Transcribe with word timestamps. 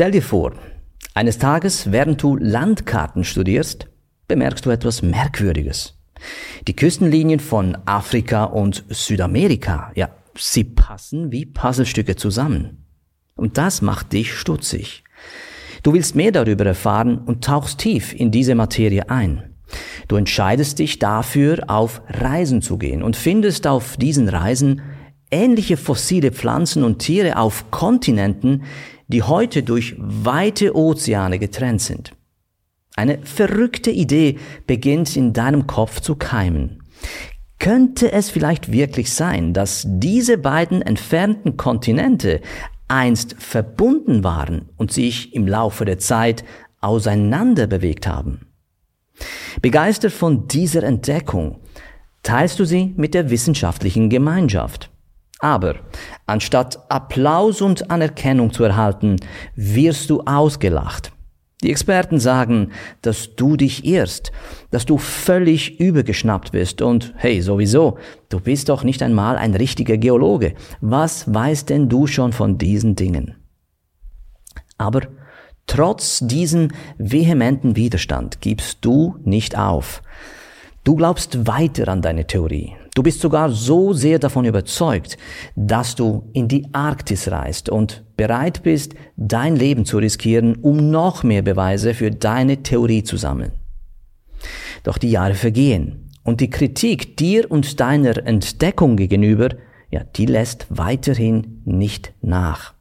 Stell 0.00 0.12
dir 0.12 0.22
vor, 0.22 0.54
eines 1.12 1.36
Tages, 1.36 1.92
während 1.92 2.22
du 2.22 2.34
Landkarten 2.34 3.22
studierst, 3.22 3.86
bemerkst 4.28 4.64
du 4.64 4.70
etwas 4.70 5.02
Merkwürdiges. 5.02 5.98
Die 6.66 6.74
Küstenlinien 6.74 7.38
von 7.38 7.76
Afrika 7.84 8.44
und 8.44 8.82
Südamerika, 8.88 9.92
ja, 9.94 10.08
sie 10.38 10.64
passen 10.64 11.32
wie 11.32 11.44
Puzzlestücke 11.44 12.16
zusammen. 12.16 12.86
Und 13.36 13.58
das 13.58 13.82
macht 13.82 14.14
dich 14.14 14.32
stutzig. 14.32 15.04
Du 15.82 15.92
willst 15.92 16.16
mehr 16.16 16.32
darüber 16.32 16.64
erfahren 16.64 17.18
und 17.18 17.44
tauchst 17.44 17.80
tief 17.80 18.14
in 18.14 18.30
diese 18.30 18.54
Materie 18.54 19.10
ein. 19.10 19.54
Du 20.08 20.16
entscheidest 20.16 20.78
dich 20.78 20.98
dafür, 20.98 21.64
auf 21.66 22.00
Reisen 22.08 22.62
zu 22.62 22.78
gehen 22.78 23.02
und 23.02 23.16
findest 23.16 23.66
auf 23.66 23.98
diesen 23.98 24.30
Reisen 24.30 24.80
ähnliche 25.30 25.76
fossile 25.76 26.32
Pflanzen 26.32 26.84
und 26.84 27.00
Tiere 27.00 27.36
auf 27.36 27.70
Kontinenten, 27.70 28.62
die 29.10 29.22
heute 29.22 29.62
durch 29.62 29.96
weite 29.98 30.76
Ozeane 30.76 31.38
getrennt 31.38 31.82
sind. 31.82 32.12
Eine 32.94 33.18
verrückte 33.24 33.90
Idee 33.90 34.38
beginnt 34.66 35.16
in 35.16 35.32
deinem 35.32 35.66
Kopf 35.66 36.00
zu 36.00 36.14
keimen. 36.16 36.82
Könnte 37.58 38.12
es 38.12 38.30
vielleicht 38.30 38.72
wirklich 38.72 39.12
sein, 39.12 39.52
dass 39.52 39.84
diese 39.86 40.38
beiden 40.38 40.80
entfernten 40.80 41.56
Kontinente 41.56 42.40
einst 42.88 43.36
verbunden 43.38 44.24
waren 44.24 44.68
und 44.76 44.92
sich 44.92 45.34
im 45.34 45.46
Laufe 45.46 45.84
der 45.84 45.98
Zeit 45.98 46.44
auseinander 46.80 47.66
bewegt 47.66 48.06
haben? 48.06 48.46
Begeistert 49.60 50.12
von 50.12 50.48
dieser 50.48 50.82
Entdeckung 50.84 51.60
teilst 52.22 52.58
du 52.58 52.64
sie 52.64 52.94
mit 52.96 53.14
der 53.14 53.30
wissenschaftlichen 53.30 54.08
Gemeinschaft. 54.08 54.89
Aber 55.40 55.76
anstatt 56.26 56.78
Applaus 56.90 57.62
und 57.62 57.90
Anerkennung 57.90 58.52
zu 58.52 58.64
erhalten, 58.64 59.16
wirst 59.56 60.10
du 60.10 60.20
ausgelacht. 60.20 61.12
Die 61.62 61.70
Experten 61.70 62.20
sagen, 62.20 62.72
dass 63.02 63.36
du 63.36 63.56
dich 63.56 63.84
irrst, 63.84 64.32
dass 64.70 64.86
du 64.86 64.96
völlig 64.96 65.78
übergeschnappt 65.78 66.52
bist 66.52 66.80
und 66.80 67.12
hey, 67.16 67.42
sowieso, 67.42 67.98
du 68.30 68.40
bist 68.40 68.70
doch 68.70 68.82
nicht 68.82 69.02
einmal 69.02 69.36
ein 69.36 69.54
richtiger 69.54 69.98
Geologe. 69.98 70.54
Was 70.80 71.32
weißt 71.32 71.68
denn 71.68 71.90
du 71.90 72.06
schon 72.06 72.32
von 72.32 72.56
diesen 72.56 72.96
Dingen? 72.96 73.34
Aber 74.78 75.02
trotz 75.66 76.20
diesem 76.20 76.68
vehementen 76.96 77.76
Widerstand 77.76 78.40
gibst 78.40 78.78
du 78.80 79.16
nicht 79.24 79.58
auf. 79.58 80.02
Du 80.84 80.96
glaubst 80.96 81.46
weiter 81.46 81.88
an 81.88 82.00
deine 82.00 82.26
Theorie. 82.26 82.74
Du 83.00 83.04
bist 83.04 83.22
sogar 83.22 83.48
so 83.48 83.94
sehr 83.94 84.18
davon 84.18 84.44
überzeugt, 84.44 85.16
dass 85.56 85.94
du 85.94 86.28
in 86.34 86.48
die 86.48 86.68
Arktis 86.74 87.30
reist 87.30 87.70
und 87.70 88.04
bereit 88.18 88.62
bist, 88.62 88.92
dein 89.16 89.56
Leben 89.56 89.86
zu 89.86 89.96
riskieren, 89.96 90.56
um 90.56 90.90
noch 90.90 91.22
mehr 91.22 91.40
Beweise 91.40 91.94
für 91.94 92.10
deine 92.10 92.62
Theorie 92.62 93.02
zu 93.02 93.16
sammeln. 93.16 93.52
Doch 94.82 94.98
die 94.98 95.10
Jahre 95.10 95.32
vergehen 95.32 96.10
und 96.24 96.42
die 96.42 96.50
Kritik 96.50 97.16
dir 97.16 97.50
und 97.50 97.80
deiner 97.80 98.18
Entdeckung 98.26 98.96
gegenüber, 98.96 99.48
ja, 99.90 100.04
die 100.04 100.26
lässt 100.26 100.66
weiterhin 100.68 101.62
nicht 101.64 102.12
nach. 102.20 102.74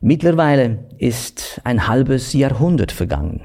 Mittlerweile 0.00 0.88
ist 0.96 1.60
ein 1.62 1.88
halbes 1.88 2.32
Jahrhundert 2.32 2.92
vergangen. 2.92 3.42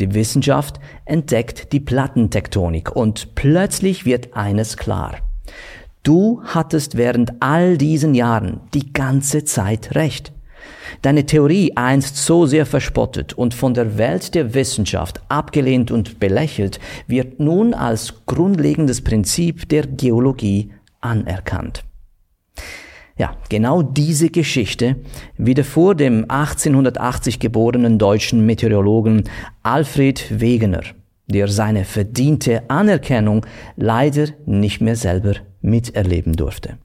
Die 0.00 0.14
Wissenschaft 0.14 0.80
entdeckt 1.04 1.72
die 1.72 1.80
Plattentektonik 1.80 2.96
und 2.96 3.34
plötzlich 3.34 4.06
wird 4.06 4.34
eines 4.34 4.76
klar. 4.76 5.16
Du 6.02 6.40
hattest 6.44 6.96
während 6.96 7.34
all 7.40 7.76
diesen 7.76 8.14
Jahren 8.14 8.60
die 8.72 8.92
ganze 8.92 9.44
Zeit 9.44 9.94
recht. 9.94 10.32
Deine 11.02 11.26
Theorie 11.26 11.76
einst 11.76 12.16
so 12.16 12.46
sehr 12.46 12.64
verspottet 12.66 13.34
und 13.34 13.54
von 13.54 13.74
der 13.74 13.98
Welt 13.98 14.34
der 14.34 14.54
Wissenschaft 14.54 15.20
abgelehnt 15.28 15.90
und 15.90 16.18
belächelt, 16.18 16.80
wird 17.06 17.38
nun 17.38 17.74
als 17.74 18.14
grundlegendes 18.26 19.02
Prinzip 19.02 19.68
der 19.68 19.86
Geologie 19.86 20.72
anerkannt. 21.00 21.84
Ja, 23.20 23.36
genau 23.50 23.82
diese 23.82 24.30
Geschichte 24.30 24.96
widerfuhr 25.36 25.94
dem 25.94 26.24
1880 26.30 27.38
geborenen 27.38 27.98
deutschen 27.98 28.46
Meteorologen 28.46 29.24
Alfred 29.62 30.40
Wegener, 30.40 30.80
der 31.26 31.48
seine 31.48 31.84
verdiente 31.84 32.70
Anerkennung 32.70 33.44
leider 33.76 34.28
nicht 34.46 34.80
mehr 34.80 34.96
selber 34.96 35.34
miterleben 35.60 36.32
durfte. 36.32 36.78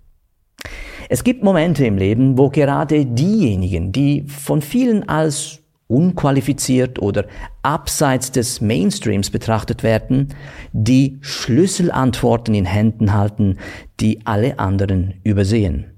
Es 1.07 1.23
gibt 1.23 1.41
Momente 1.41 1.85
im 1.85 1.97
Leben, 1.97 2.37
wo 2.37 2.49
gerade 2.49 3.05
diejenigen, 3.05 3.93
die 3.93 4.25
von 4.27 4.61
vielen 4.61 5.07
als 5.07 5.61
unqualifiziert 5.87 7.01
oder 7.01 7.27
abseits 7.63 8.33
des 8.33 8.59
Mainstreams 8.59 9.29
betrachtet 9.29 9.83
werden, 9.83 10.33
die 10.73 11.17
Schlüsselantworten 11.21 12.53
in 12.53 12.65
Händen 12.65 13.13
halten, 13.13 13.57
die 14.01 14.19
alle 14.25 14.59
anderen 14.59 15.13
übersehen. 15.23 15.94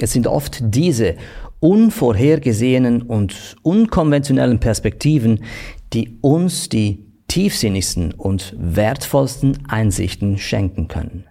Es 0.00 0.12
sind 0.12 0.28
oft 0.28 0.58
diese 0.62 1.16
unvorhergesehenen 1.58 3.02
und 3.02 3.56
unkonventionellen 3.62 4.60
Perspektiven, 4.60 5.42
die 5.92 6.18
uns 6.20 6.68
die 6.68 7.04
tiefsinnigsten 7.26 8.12
und 8.14 8.54
wertvollsten 8.56 9.58
Einsichten 9.68 10.38
schenken 10.38 10.86
können. 10.86 11.24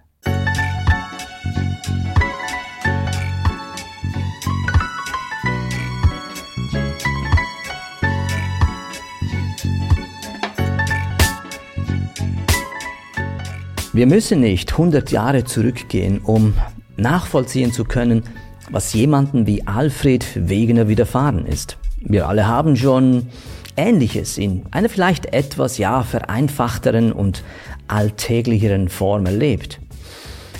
Wir 13.94 14.06
müssen 14.06 14.40
nicht 14.40 14.72
100 14.72 15.10
Jahre 15.10 15.44
zurückgehen, 15.44 16.20
um 16.20 16.52
nachvollziehen 16.98 17.72
zu 17.72 17.84
können, 17.84 18.24
was 18.70 18.92
jemanden 18.92 19.46
wie 19.46 19.66
Alfred 19.66 20.48
Wegener 20.48 20.88
widerfahren 20.88 21.46
ist. 21.46 21.78
Wir 22.00 22.28
alle 22.28 22.46
haben 22.46 22.76
schon 22.76 23.28
Ähnliches 23.76 24.38
in 24.38 24.64
einer 24.70 24.88
vielleicht 24.88 25.32
etwas 25.32 25.78
ja 25.78 26.02
vereinfachteren 26.02 27.12
und 27.12 27.42
alltäglicheren 27.86 28.88
Form 28.88 29.26
erlebt. 29.26 29.80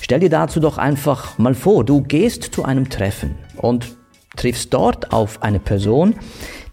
Stell 0.01 0.21
dir 0.21 0.31
dazu 0.31 0.61
doch 0.61 0.79
einfach 0.79 1.37
mal 1.39 1.55
vor, 1.55 1.85
du 1.85 2.03
gehst 2.03 2.45
zu 2.45 2.65
einem 2.65 2.89
Treffen 2.89 3.35
und 3.57 3.97
triffst 4.37 4.73
dort 4.73 5.13
auf 5.13 5.43
eine 5.43 5.61
Person, 5.61 6.15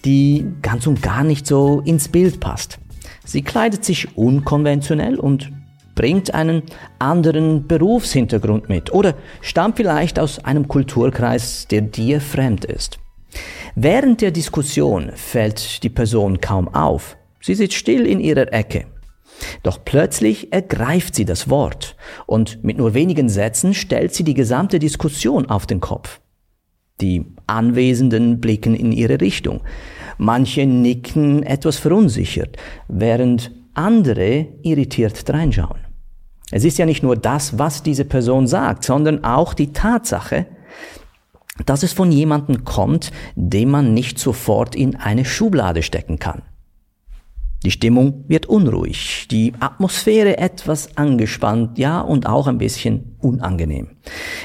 die 0.05 0.45
ganz 0.61 0.87
und 0.87 1.01
gar 1.01 1.23
nicht 1.23 1.47
so 1.47 1.81
ins 1.83 2.07
Bild 2.07 2.39
passt. 2.39 2.79
Sie 3.25 3.41
kleidet 3.41 3.83
sich 3.83 4.15
unkonventionell 4.15 5.19
und 5.19 5.51
bringt 5.95 6.33
einen 6.33 6.63
anderen 6.99 7.67
Berufshintergrund 7.67 8.69
mit 8.69 8.93
oder 8.93 9.15
stammt 9.41 9.77
vielleicht 9.77 10.19
aus 10.19 10.43
einem 10.43 10.67
Kulturkreis, 10.67 11.67
der 11.67 11.81
dir 11.81 12.21
fremd 12.21 12.65
ist. 12.65 12.99
Während 13.75 14.21
der 14.21 14.31
Diskussion 14.31 15.11
fällt 15.15 15.83
die 15.83 15.89
Person 15.89 16.39
kaum 16.39 16.67
auf. 16.73 17.17
Sie 17.41 17.55
sitzt 17.55 17.75
still 17.75 18.05
in 18.05 18.19
ihrer 18.19 18.53
Ecke. 18.53 18.85
Doch 19.63 19.83
plötzlich 19.83 20.53
ergreift 20.53 21.15
sie 21.15 21.25
das 21.25 21.49
Wort 21.49 21.95
und 22.25 22.63
mit 22.63 22.77
nur 22.77 22.93
wenigen 22.93 23.27
Sätzen 23.27 23.73
stellt 23.73 24.13
sie 24.13 24.23
die 24.23 24.33
gesamte 24.33 24.79
Diskussion 24.79 25.47
auf 25.47 25.65
den 25.65 25.81
Kopf. 25.81 26.21
Die 27.01 27.25
Anwesenden 27.47 28.39
blicken 28.39 28.73
in 28.73 28.93
ihre 28.93 29.19
Richtung. 29.19 29.61
Manche 30.17 30.65
nicken 30.65 31.43
etwas 31.43 31.77
verunsichert, 31.77 32.55
während 32.87 33.51
andere 33.73 34.47
irritiert 34.63 35.29
reinschauen. 35.29 35.84
Es 36.51 36.63
ist 36.63 36.77
ja 36.77 36.85
nicht 36.85 37.03
nur 37.03 37.15
das, 37.15 37.57
was 37.57 37.81
diese 37.81 38.05
Person 38.05 38.47
sagt, 38.47 38.83
sondern 38.83 39.23
auch 39.23 39.53
die 39.53 39.73
Tatsache, 39.73 40.45
dass 41.65 41.83
es 41.83 41.93
von 41.93 42.11
jemandem 42.11 42.65
kommt, 42.65 43.11
den 43.35 43.69
man 43.69 43.93
nicht 43.93 44.19
sofort 44.19 44.75
in 44.75 44.95
eine 44.95 45.25
Schublade 45.25 45.81
stecken 45.81 46.19
kann. 46.19 46.43
Die 47.63 47.71
Stimmung 47.71 48.25
wird 48.27 48.45
unruhig, 48.45 49.27
die 49.31 49.53
Atmosphäre 49.59 50.37
etwas 50.37 50.97
angespannt, 50.97 51.79
ja 51.79 51.99
und 51.99 52.27
auch 52.27 52.45
ein 52.45 52.59
bisschen 52.59 53.15
unangenehm. 53.21 53.87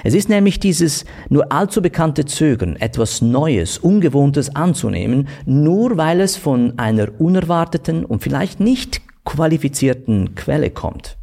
Es 0.04 0.14
ist 0.14 0.30
nämlich 0.30 0.58
dieses 0.58 1.04
nur 1.28 1.52
allzu 1.52 1.82
bekannte 1.82 2.24
Zögern, 2.24 2.76
etwas 2.76 3.20
Neues, 3.20 3.76
Ungewohntes 3.76 4.56
anzunehmen, 4.56 5.28
nur 5.44 5.98
weil 5.98 6.22
es 6.22 6.38
von 6.38 6.78
einer 6.78 7.08
unerwarteten 7.20 8.06
und 8.06 8.22
vielleicht 8.22 8.58
nicht 8.58 9.02
qualifizierten 9.26 10.34
Quelle 10.34 10.70
kommt. 10.70 11.19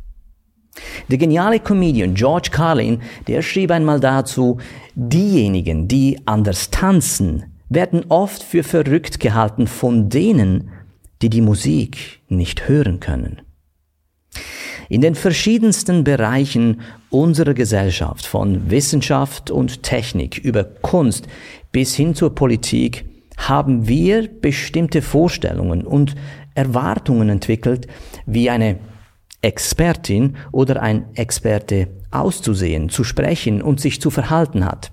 Der 1.09 1.17
geniale 1.17 1.59
Comedian 1.59 2.13
George 2.13 2.49
Carlin, 2.51 3.01
der 3.27 3.41
schrieb 3.41 3.71
einmal 3.71 3.99
dazu, 3.99 4.57
diejenigen, 4.95 5.87
die 5.87 6.19
anders 6.25 6.69
tanzen, 6.69 7.57
werden 7.69 8.05
oft 8.09 8.43
für 8.43 8.63
verrückt 8.63 9.19
gehalten 9.19 9.67
von 9.67 10.09
denen, 10.09 10.69
die 11.21 11.29
die 11.29 11.41
Musik 11.41 12.21
nicht 12.29 12.67
hören 12.67 12.99
können. 12.99 13.41
In 14.89 15.01
den 15.01 15.15
verschiedensten 15.15 16.03
Bereichen 16.03 16.81
unserer 17.09 17.53
Gesellschaft, 17.53 18.25
von 18.25 18.69
Wissenschaft 18.69 19.51
und 19.51 19.83
Technik 19.83 20.37
über 20.37 20.63
Kunst 20.63 21.27
bis 21.71 21.95
hin 21.95 22.15
zur 22.15 22.33
Politik, 22.33 23.05
haben 23.37 23.87
wir 23.87 24.27
bestimmte 24.27 25.01
Vorstellungen 25.01 25.85
und 25.85 26.15
Erwartungen 26.55 27.29
entwickelt, 27.29 27.87
wie 28.25 28.49
eine 28.49 28.79
Expertin 29.41 30.35
oder 30.51 30.81
ein 30.81 31.05
Experte 31.15 31.89
auszusehen, 32.11 32.89
zu 32.89 33.03
sprechen 33.03 33.61
und 33.61 33.79
sich 33.79 34.01
zu 34.01 34.09
verhalten 34.09 34.65
hat. 34.65 34.91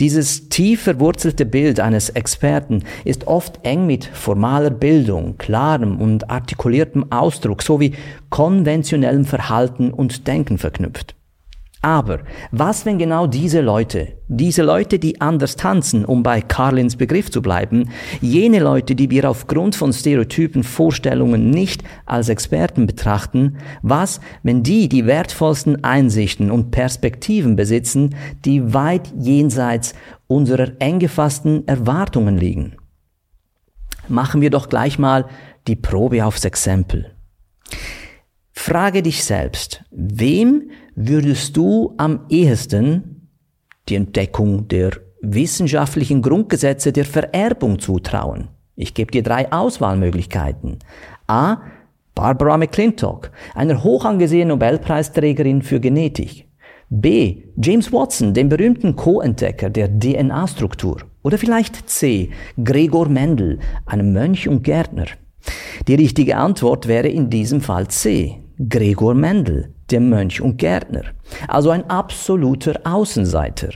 Dieses 0.00 0.48
tief 0.50 0.82
verwurzelte 0.82 1.46
Bild 1.46 1.80
eines 1.80 2.10
Experten 2.10 2.84
ist 3.04 3.26
oft 3.26 3.60
eng 3.64 3.86
mit 3.86 4.04
formaler 4.04 4.70
Bildung, 4.70 5.38
klarem 5.38 6.00
und 6.00 6.28
artikuliertem 6.30 7.10
Ausdruck 7.10 7.62
sowie 7.62 7.94
konventionellem 8.28 9.24
Verhalten 9.24 9.90
und 9.90 10.26
Denken 10.26 10.58
verknüpft. 10.58 11.14
Aber 11.80 12.20
was, 12.50 12.84
wenn 12.84 12.98
genau 12.98 13.26
diese 13.26 13.60
Leute, 13.60 14.15
diese 14.28 14.62
Leute, 14.62 14.98
die 14.98 15.20
anders 15.20 15.56
tanzen, 15.56 16.04
um 16.04 16.22
bei 16.22 16.40
Carlins 16.40 16.96
Begriff 16.96 17.30
zu 17.30 17.42
bleiben, 17.42 17.90
jene 18.20 18.58
Leute, 18.58 18.94
die 18.94 19.10
wir 19.10 19.28
aufgrund 19.30 19.76
von 19.76 19.92
stereotypen 19.92 20.64
Vorstellungen 20.64 21.50
nicht 21.50 21.84
als 22.06 22.28
Experten 22.28 22.86
betrachten, 22.86 23.58
was, 23.82 24.20
wenn 24.42 24.62
die 24.62 24.88
die 24.88 25.06
wertvollsten 25.06 25.84
Einsichten 25.84 26.50
und 26.50 26.70
Perspektiven 26.70 27.54
besitzen, 27.56 28.16
die 28.44 28.74
weit 28.74 29.12
jenseits 29.18 29.94
unserer 30.26 30.72
eng 30.80 30.98
gefassten 30.98 31.66
Erwartungen 31.68 32.36
liegen? 32.36 32.76
Machen 34.08 34.40
wir 34.40 34.50
doch 34.50 34.68
gleich 34.68 34.98
mal 34.98 35.26
die 35.66 35.76
Probe 35.76 36.24
aufs 36.24 36.44
Exempel. 36.44 37.12
Frage 38.52 39.02
dich 39.02 39.22
selbst, 39.24 39.84
wem 39.90 40.70
würdest 40.94 41.56
du 41.56 41.94
am 41.98 42.26
ehesten 42.28 43.15
die 43.88 43.94
Entdeckung 43.94 44.68
der 44.68 44.92
wissenschaftlichen 45.20 46.22
Grundgesetze 46.22 46.92
der 46.92 47.04
Vererbung 47.04 47.78
zutrauen? 47.78 48.48
Ich 48.74 48.94
gebe 48.94 49.10
dir 49.10 49.22
drei 49.22 49.50
Auswahlmöglichkeiten. 49.50 50.78
A. 51.26 51.58
Barbara 52.14 52.56
McClintock, 52.56 53.30
einer 53.54 53.82
hochangesehenen 53.82 54.48
Nobelpreisträgerin 54.48 55.62
für 55.62 55.80
Genetik. 55.80 56.46
B. 56.88 57.42
James 57.60 57.92
Watson, 57.92 58.32
dem 58.32 58.48
berühmten 58.48 58.96
Co-Entdecker 58.96 59.70
der 59.70 59.88
DNA-Struktur. 59.98 61.02
Oder 61.22 61.36
vielleicht 61.36 61.90
C. 61.90 62.30
Gregor 62.62 63.08
Mendel, 63.08 63.58
einem 63.84 64.12
Mönch 64.12 64.48
und 64.48 64.62
Gärtner. 64.62 65.06
Die 65.88 65.94
richtige 65.94 66.36
Antwort 66.36 66.86
wäre 66.86 67.08
in 67.08 67.28
diesem 67.28 67.60
Fall 67.60 67.88
C. 67.88 68.40
Gregor 68.58 69.14
Mendel, 69.14 69.74
der 69.90 70.00
Mönch 70.00 70.40
und 70.40 70.56
Gärtner, 70.56 71.02
also 71.46 71.70
ein 71.70 71.90
absoluter 71.90 72.80
Außenseiter. 72.84 73.68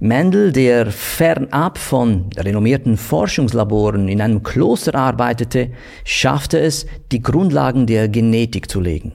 Mendel, 0.00 0.52
der 0.52 0.90
fernab 0.90 1.78
von 1.78 2.28
renommierten 2.36 2.98
Forschungslaboren 2.98 4.08
in 4.08 4.20
einem 4.20 4.42
Kloster 4.42 4.94
arbeitete, 4.94 5.70
schaffte 6.04 6.60
es, 6.60 6.86
die 7.10 7.22
Grundlagen 7.22 7.86
der 7.86 8.08
Genetik 8.08 8.70
zu 8.70 8.80
legen. 8.80 9.12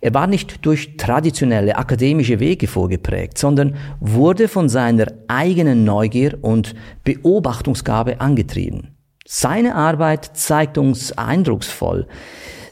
Er 0.00 0.14
war 0.14 0.26
nicht 0.26 0.64
durch 0.64 0.96
traditionelle 0.96 1.76
akademische 1.76 2.40
Wege 2.40 2.66
vorgeprägt, 2.66 3.36
sondern 3.36 3.76
wurde 4.00 4.48
von 4.48 4.70
seiner 4.70 5.08
eigenen 5.26 5.84
Neugier 5.84 6.38
und 6.40 6.74
Beobachtungsgabe 7.04 8.22
angetrieben. 8.22 8.94
Seine 9.26 9.74
Arbeit 9.74 10.30
zeigt 10.32 10.78
uns 10.78 11.12
eindrucksvoll, 11.18 12.06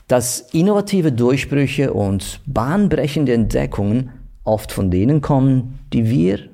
dass 0.08 0.40
innovative 0.52 1.12
Durchbrüche 1.12 1.92
und 1.92 2.40
bahnbrechende 2.46 3.32
Entdeckungen 3.32 4.10
oft 4.44 4.72
von 4.72 4.90
denen 4.90 5.20
kommen, 5.20 5.80
die 5.92 6.08
wir 6.08 6.48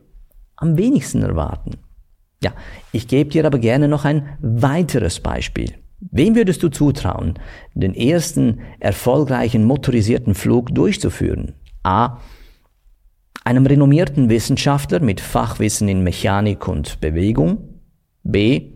am 0.57 0.79
wenigsten 0.79 1.23
erwarten. 1.23 1.73
Ja, 2.43 2.55
ich 2.93 3.07
gebe 3.09 3.31
dir 3.31 3.45
aber 3.45 3.59
gerne 3.59 3.89
noch 3.89 4.05
ein 4.05 4.37
weiteres 4.41 5.21
Beispiel. 5.21 5.75
Wem 6.11 6.35
würdest 6.35 6.63
du 6.63 6.69
zutrauen, 6.69 7.35
den 7.75 7.95
ersten 7.95 8.61
erfolgreichen 8.81 9.65
motorisierten 9.65 10.35
Flug 10.35 10.75
durchzuführen? 10.75 11.55
A. 11.85 12.19
Einem 13.45 13.67
renommierten 13.67 14.29
Wissenschaftler 14.29 15.01
mit 15.01 15.21
Fachwissen 15.21 15.89
in 15.89 16.03
Mechanik 16.03 16.67
und 16.67 17.01
Bewegung. 17.01 17.81
B. 18.25 18.73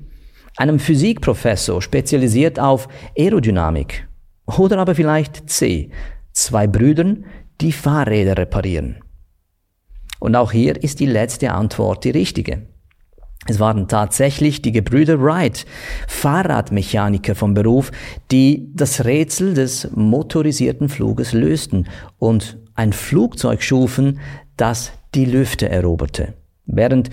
Einem 0.56 0.78
Physikprofessor 0.78 1.82
spezialisiert 1.82 2.61
auf 2.61 2.88
Aerodynamik. 3.19 4.08
Oder 4.46 4.78
aber 4.78 4.94
vielleicht 4.94 5.50
C. 5.50 5.90
Zwei 6.32 6.66
Brüdern, 6.66 7.25
die 7.60 7.72
Fahrräder 7.72 8.37
reparieren. 8.37 9.02
Und 10.19 10.37
auch 10.37 10.52
hier 10.52 10.82
ist 10.82 11.00
die 11.00 11.06
letzte 11.06 11.52
Antwort 11.52 12.04
die 12.04 12.10
richtige. 12.10 12.66
Es 13.48 13.60
waren 13.60 13.87
tatsächlich 13.87 14.60
die 14.60 14.72
Gebrüder 14.72 15.22
Wright, 15.22 15.66
Fahrradmechaniker 16.08 17.34
vom 17.34 17.54
Beruf, 17.54 17.93
die 18.32 18.70
das 18.75 19.04
Rätsel 19.04 19.54
des 19.54 19.88
motorisierten 19.94 20.88
Fluges 20.88 21.32
lösten 21.32 21.88
und 22.19 22.58
ein 22.75 22.92
Flugzeug 22.92 23.62
schufen, 23.62 24.19
das 24.56 24.92
die 25.14 25.26
Lüfte 25.26 25.69
eroberte. 25.69 26.34
Während 26.66 27.10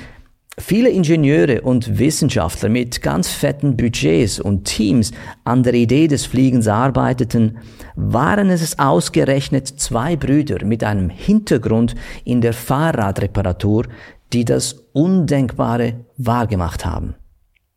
Viele 0.60 0.90
Ingenieure 0.90 1.62
und 1.62 1.98
Wissenschaftler 1.98 2.70
mit 2.70 3.02
ganz 3.02 3.30
fetten 3.30 3.76
Budgets 3.76 4.40
und 4.40 4.66
Teams 4.66 5.12
an 5.44 5.64
der 5.64 5.74
Idee 5.74 6.08
des 6.08 6.28
Fliegens 6.28 6.68
arbeiteten, 6.68 7.58
waren 7.96 8.52
es 8.52 8.78
ausgerechnet 8.78 9.68
zwei 9.68 10.16
Brüder 10.16 10.64
mit 10.64 10.84
einem 10.84 11.10
Hintergrund 11.10 11.96
in 12.24 12.42
der 12.42 12.54
Fahrradreparatur, 12.54 13.86
die 14.32 14.46
das 14.46 14.74
Undenkbare 14.94 16.06
wahrgemacht 16.18 16.86
haben. 16.86 17.16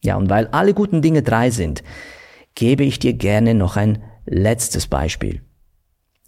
Ja, 0.04 0.16
und 0.16 0.28
weil 0.28 0.46
alle 0.48 0.74
guten 0.74 1.00
Dinge 1.00 1.22
drei 1.22 1.48
sind, 1.48 1.82
gebe 2.54 2.84
ich 2.84 2.98
dir 2.98 3.14
gerne 3.14 3.54
noch 3.54 3.76
ein 3.76 4.02
letztes 4.26 4.86
Beispiel. 4.86 5.40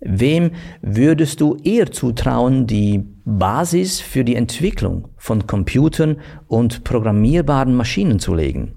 Wem 0.00 0.52
würdest 0.80 1.40
du 1.40 1.56
eher 1.62 1.90
zutrauen, 1.90 2.66
die 2.66 3.04
Basis 3.36 4.00
für 4.00 4.24
die 4.24 4.36
Entwicklung 4.36 5.08
von 5.18 5.46
Computern 5.46 6.16
und 6.46 6.82
programmierbaren 6.82 7.74
Maschinen 7.74 8.18
zu 8.18 8.34
legen? 8.34 8.76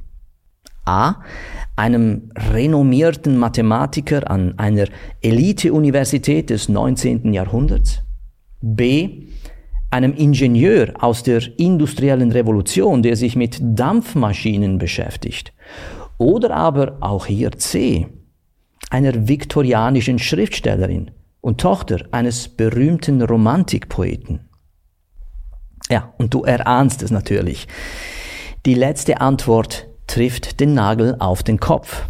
A. 0.83 1.21
Einem 1.77 2.31
renommierten 2.35 3.37
Mathematiker 3.37 4.29
an 4.29 4.59
einer 4.59 4.87
Elite-Universität 5.21 6.49
des 6.49 6.67
19. 6.67 7.33
Jahrhunderts? 7.33 8.03
B. 8.61 9.27
Einem 9.89 10.13
Ingenieur 10.13 10.93
aus 10.99 11.23
der 11.23 11.41
industriellen 11.57 12.33
Revolution, 12.33 13.03
der 13.03 13.15
sich 13.15 13.37
mit 13.37 13.57
Dampfmaschinen 13.61 14.77
beschäftigt? 14.77 15.53
Oder 16.17 16.53
aber 16.53 16.97
auch 16.99 17.25
hier 17.25 17.51
C 17.53 18.07
einer 18.89 19.29
viktorianischen 19.29 20.19
Schriftstellerin 20.19 21.11
und 21.39 21.61
Tochter 21.61 22.05
eines 22.11 22.49
berühmten 22.49 23.21
Romantikpoeten. 23.21 24.50
Ja, 25.91 26.13
und 26.17 26.33
du 26.33 26.43
erahnst 26.43 27.03
es 27.03 27.11
natürlich. 27.11 27.67
Die 28.65 28.75
letzte 28.75 29.19
Antwort 29.19 29.87
trifft 30.07 30.61
den 30.61 30.73
Nagel 30.73 31.17
auf 31.19 31.43
den 31.43 31.59
Kopf. 31.59 32.03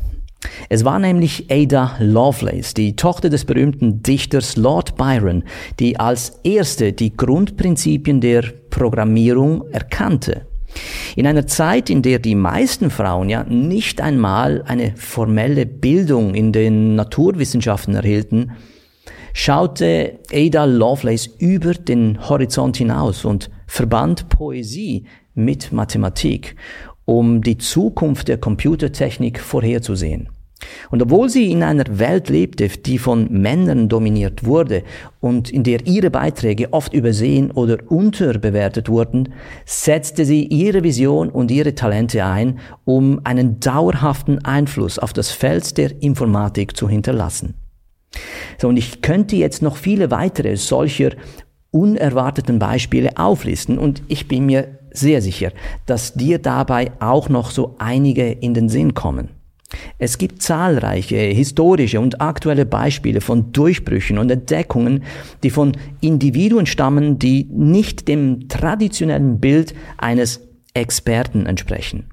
Es 0.69 0.85
war 0.85 0.99
nämlich 0.99 1.51
Ada 1.51 1.95
Lovelace, 1.99 2.75
die 2.75 2.95
Tochter 2.95 3.29
des 3.29 3.45
berühmten 3.45 4.03
Dichters 4.03 4.55
Lord 4.55 4.97
Byron, 4.97 5.43
die 5.79 5.99
als 5.99 6.39
erste 6.43 6.93
die 6.93 7.17
Grundprinzipien 7.17 8.21
der 8.21 8.43
Programmierung 8.69 9.67
erkannte. 9.71 10.45
In 11.15 11.25
einer 11.25 11.47
Zeit, 11.47 11.89
in 11.89 12.03
der 12.03 12.19
die 12.19 12.35
meisten 12.35 12.91
Frauen 12.91 13.29
ja 13.29 13.43
nicht 13.43 13.99
einmal 13.99 14.63
eine 14.67 14.93
formelle 14.95 15.65
Bildung 15.65 16.35
in 16.35 16.51
den 16.51 16.95
Naturwissenschaften 16.95 17.95
erhielten, 17.95 18.51
schaute 19.33 20.19
Ada 20.31 20.65
Lovelace 20.65 21.27
über 21.39 21.73
den 21.73 22.29
Horizont 22.29 22.77
hinaus 22.77 23.25
und 23.25 23.49
verband 23.67 24.29
Poesie 24.29 25.05
mit 25.33 25.71
Mathematik, 25.71 26.55
um 27.05 27.41
die 27.41 27.57
Zukunft 27.57 28.27
der 28.27 28.37
Computertechnik 28.37 29.39
vorherzusehen. 29.39 30.29
Und 30.89 31.01
obwohl 31.01 31.29
sie 31.29 31.51
in 31.51 31.63
einer 31.63 31.85
Welt 31.99 32.29
lebte, 32.29 32.67
die 32.67 32.97
von 32.97 33.31
Männern 33.31 33.89
dominiert 33.89 34.45
wurde 34.45 34.83
und 35.19 35.49
in 35.49 35.63
der 35.63 35.87
ihre 35.87 36.11
Beiträge 36.11 36.71
oft 36.73 36.93
übersehen 36.93 37.51
oder 37.51 37.77
unterbewertet 37.89 38.89
wurden, 38.89 39.33
setzte 39.65 40.25
sie 40.25 40.45
ihre 40.45 40.83
Vision 40.83 41.29
und 41.29 41.51
ihre 41.51 41.75
Talente 41.75 42.23
ein, 42.25 42.59
um 42.85 43.21
einen 43.23 43.59
dauerhaften 43.59 44.43
Einfluss 44.45 44.99
auf 44.99 45.13
das 45.13 45.31
Feld 45.31 45.77
der 45.77 46.01
Informatik 46.01 46.75
zu 46.77 46.87
hinterlassen. 46.87 47.60
So, 48.57 48.67
und 48.67 48.77
ich 48.77 49.01
könnte 49.01 49.35
jetzt 49.35 49.61
noch 49.61 49.77
viele 49.77 50.11
weitere 50.11 50.57
solcher 50.57 51.11
unerwarteten 51.71 52.59
Beispiele 52.59 53.17
auflisten 53.17 53.77
und 53.77 54.03
ich 54.07 54.27
bin 54.27 54.45
mir 54.45 54.79
sehr 54.91 55.21
sicher, 55.21 55.51
dass 55.85 56.13
dir 56.13 56.37
dabei 56.37 56.91
auch 56.99 57.29
noch 57.29 57.51
so 57.51 57.75
einige 57.79 58.29
in 58.29 58.53
den 58.53 58.67
Sinn 58.67 58.93
kommen. 58.93 59.29
Es 59.97 60.17
gibt 60.17 60.41
zahlreiche 60.41 61.15
historische 61.15 62.01
und 62.01 62.19
aktuelle 62.19 62.65
Beispiele 62.65 63.21
von 63.21 63.53
Durchbrüchen 63.53 64.17
und 64.17 64.29
Entdeckungen, 64.29 65.03
die 65.43 65.49
von 65.49 65.71
Individuen 66.01 66.65
stammen, 66.65 67.19
die 67.19 67.47
nicht 67.51 68.09
dem 68.09 68.49
traditionellen 68.49 69.39
Bild 69.39 69.73
eines 69.97 70.41
Experten 70.73 71.45
entsprechen. 71.45 72.05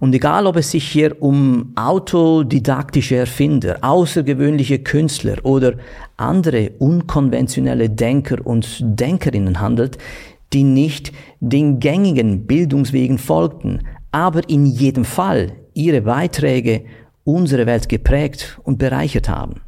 Und 0.00 0.14
egal, 0.14 0.46
ob 0.46 0.56
es 0.56 0.70
sich 0.70 0.86
hier 0.86 1.20
um 1.22 1.72
autodidaktische 1.76 3.16
Erfinder, 3.16 3.78
außergewöhnliche 3.82 4.80
Künstler 4.80 5.44
oder 5.44 5.74
andere 6.16 6.70
unkonventionelle 6.78 7.90
Denker 7.90 8.44
und 8.46 8.78
Denkerinnen 8.80 9.60
handelt, 9.60 9.98
die 10.52 10.64
nicht 10.64 11.12
den 11.40 11.80
gängigen 11.80 12.46
Bildungswegen 12.46 13.18
folgten, 13.18 13.86
aber 14.10 14.48
in 14.48 14.66
jedem 14.66 15.04
Fall 15.04 15.52
ihre 15.74 16.02
Beiträge 16.02 16.84
unsere 17.24 17.66
Welt 17.66 17.88
geprägt 17.88 18.60
und 18.64 18.78
bereichert 18.78 19.28
haben. 19.28 19.62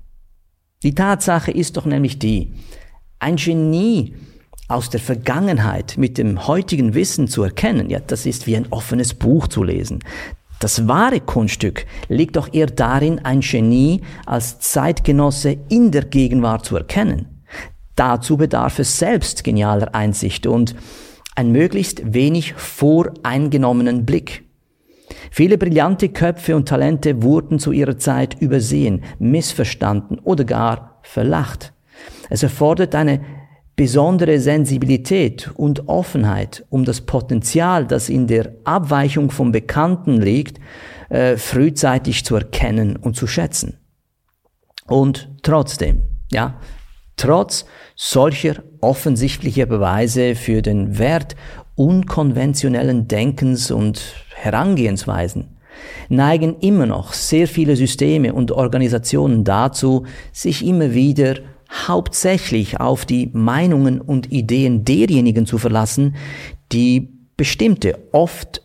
Die 0.82 0.94
Tatsache 0.94 1.50
ist 1.50 1.76
doch 1.76 1.86
nämlich 1.86 2.18
die, 2.18 2.52
ein 3.18 3.36
Genie 3.36 4.14
aus 4.68 4.90
der 4.90 5.00
Vergangenheit 5.00 5.97
mit 5.99 6.18
dem 6.18 6.47
heutigen 6.47 6.94
Wissen 6.94 7.28
zu 7.28 7.42
erkennen, 7.42 7.90
ja, 7.90 8.00
das 8.00 8.26
ist 8.26 8.47
wie 8.47 8.56
ein 8.56 8.66
offenes 8.71 9.14
Buch 9.14 9.49
zu 9.49 9.62
lesen. 9.62 10.00
Das 10.61 10.88
wahre 10.88 11.21
Kunststück 11.21 11.85
liegt 12.09 12.37
doch 12.37 12.52
eher 12.52 12.66
darin, 12.66 13.18
ein 13.18 13.40
Genie 13.40 14.00
als 14.25 14.61
Zeitgenosse 14.61 15.59
in 15.68 15.90
der 15.90 16.04
Gegenwart 16.04 16.64
zu 16.64 16.76
erkennen. 16.76 17.42
Dazu 17.97 18.37
bedarf 18.37 18.78
es 18.78 18.99
selbst 18.99 19.44
genialer 19.44 19.94
Einsicht 19.94 20.47
und 20.47 20.75
ein 21.35 21.52
möglichst 21.52 22.14
wenig 22.14 22.54
voreingenommenen 22.54 24.06
Blick. 24.06 24.44
Viele 25.30 25.59
brillante 25.59 26.09
Köpfe 26.09 26.56
und 26.56 26.68
Talente 26.68 27.23
wurden 27.23 27.59
zu 27.59 27.73
ihrer 27.73 27.99
Zeit 27.99 28.40
übersehen, 28.40 29.02
missverstanden 29.18 30.18
oder 30.21 30.44
gar 30.44 31.00
verlacht. 31.02 31.73
Es 32.30 32.42
erfordert 32.42 32.94
eine 32.94 33.21
besondere 33.76 34.38
Sensibilität 34.38 35.50
und 35.54 35.88
Offenheit, 35.88 36.64
um 36.71 36.85
das 36.85 37.00
Potenzial, 37.00 37.87
das 37.87 38.09
in 38.09 38.26
der 38.26 38.52
Abweichung 38.64 39.31
vom 39.31 39.52
Bekannten 39.52 40.21
liegt, 40.21 40.61
äh, 41.09 41.37
frühzeitig 41.37 42.25
zu 42.25 42.37
erkennen 42.37 42.97
und 42.97 43.16
zu 43.16 43.26
schätzen. 43.26 43.78
Und 44.87 45.31
trotzdem, 45.43 46.02
ja, 46.31 46.61
trotz 47.16 47.64
solcher 47.97 48.62
offensichtlicher 48.81 49.66
Beweise 49.66 50.35
für 50.35 50.62
den 50.62 50.99
Wert 50.99 51.37
unkonventionellen 51.75 53.09
Denkens 53.09 53.71
und 53.71 54.00
Herangehensweisen, 54.35 55.57
neigen 56.09 56.59
immer 56.61 56.87
noch 56.87 57.12
sehr 57.12 57.49
viele 57.49 57.76
Systeme 57.76 58.33
und 58.33 58.52
Organisationen 58.52 59.43
dazu, 59.43 60.04
sich 60.33 60.64
immer 60.64 60.95
wieder 60.95 61.37
hauptsächlich 61.87 62.81
auf 62.81 63.04
die 63.04 63.31
Meinungen 63.33 64.00
und 64.00 64.33
Ideen 64.33 64.85
derjenigen 64.85 65.47
zu 65.47 65.59
verlassen, 65.59 66.16
die 66.73 67.09
bestimmte, 67.37 67.99
oft 68.12 68.62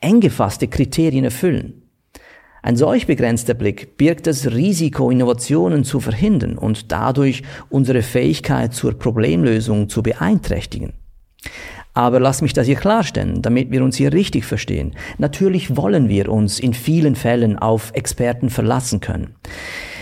eng 0.00 0.20
gefasste 0.20 0.68
Kriterien 0.68 1.24
erfüllen. 1.24 1.82
Ein 2.62 2.76
solch 2.76 3.06
begrenzter 3.06 3.54
Blick 3.54 3.96
birgt 3.96 4.26
das 4.26 4.50
Risiko, 4.50 5.10
Innovationen 5.10 5.84
zu 5.84 6.00
verhindern 6.00 6.58
und 6.58 6.90
dadurch 6.90 7.42
unsere 7.70 8.02
Fähigkeit 8.02 8.74
zur 8.74 8.98
Problemlösung 8.98 9.88
zu 9.88 10.02
beeinträchtigen. 10.02 10.94
Aber 11.94 12.20
lass 12.20 12.42
mich 12.42 12.52
das 12.52 12.66
hier 12.66 12.76
klarstellen, 12.76 13.42
damit 13.42 13.70
wir 13.70 13.82
uns 13.82 13.96
hier 13.96 14.12
richtig 14.12 14.44
verstehen. 14.44 14.94
Natürlich 15.18 15.76
wollen 15.76 16.08
wir 16.08 16.28
uns 16.28 16.60
in 16.60 16.74
vielen 16.74 17.16
Fällen 17.16 17.58
auf 17.58 17.92
Experten 17.94 18.50
verlassen 18.50 19.00
können. 19.00 19.34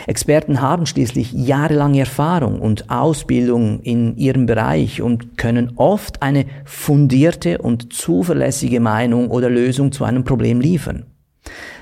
Experten 0.07 0.61
haben 0.61 0.87
schließlich 0.87 1.33
jahrelange 1.33 2.01
Erfahrung 2.01 2.61
und 2.61 2.91
Ausbildung 2.91 3.81
in 3.81 4.17
ihrem 4.17 4.47
Bereich 4.47 5.03
und 5.03 5.37
können 5.37 5.73
oft 5.77 6.23
eine 6.23 6.47
fundierte 6.65 7.59
und 7.59 7.93
zuverlässige 7.93 8.81
Meinung 8.81 9.31
oder 9.31 9.51
Lösung 9.51 9.91
zu 9.91 10.05
einem 10.05 10.25
Problem 10.25 10.61
liefern. 10.61 11.07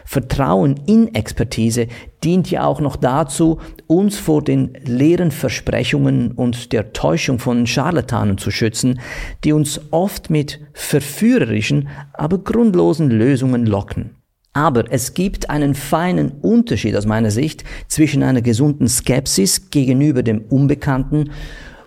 Vertrauen 0.06 0.80
in 0.86 1.14
Expertise 1.14 1.88
dient 2.22 2.50
ja 2.50 2.64
auch 2.66 2.80
noch 2.80 2.96
dazu, 2.96 3.58
uns 3.86 4.18
vor 4.18 4.42
den 4.42 4.74
leeren 4.84 5.30
Versprechungen 5.30 6.32
und 6.32 6.72
der 6.72 6.92
Täuschung 6.92 7.38
von 7.38 7.66
Scharlatanen 7.66 8.38
zu 8.38 8.50
schützen, 8.50 9.00
die 9.44 9.52
uns 9.52 9.80
oft 9.90 10.28
mit 10.28 10.60
verführerischen, 10.74 11.88
aber 12.12 12.38
grundlosen 12.38 13.10
Lösungen 13.10 13.66
locken. 13.66 14.16
Aber 14.54 14.90
es 14.90 15.14
gibt 15.14 15.50
einen 15.50 15.75
feinen 15.75 16.30
Unterschied 16.40 16.96
aus 16.96 17.06
meiner 17.06 17.30
Sicht 17.30 17.64
zwischen 17.88 18.23
einer 18.23 18.40
gesunden 18.40 18.88
Skepsis 18.88 19.70
gegenüber 19.70 20.23
dem 20.23 20.42
Unbekannten 20.49 21.30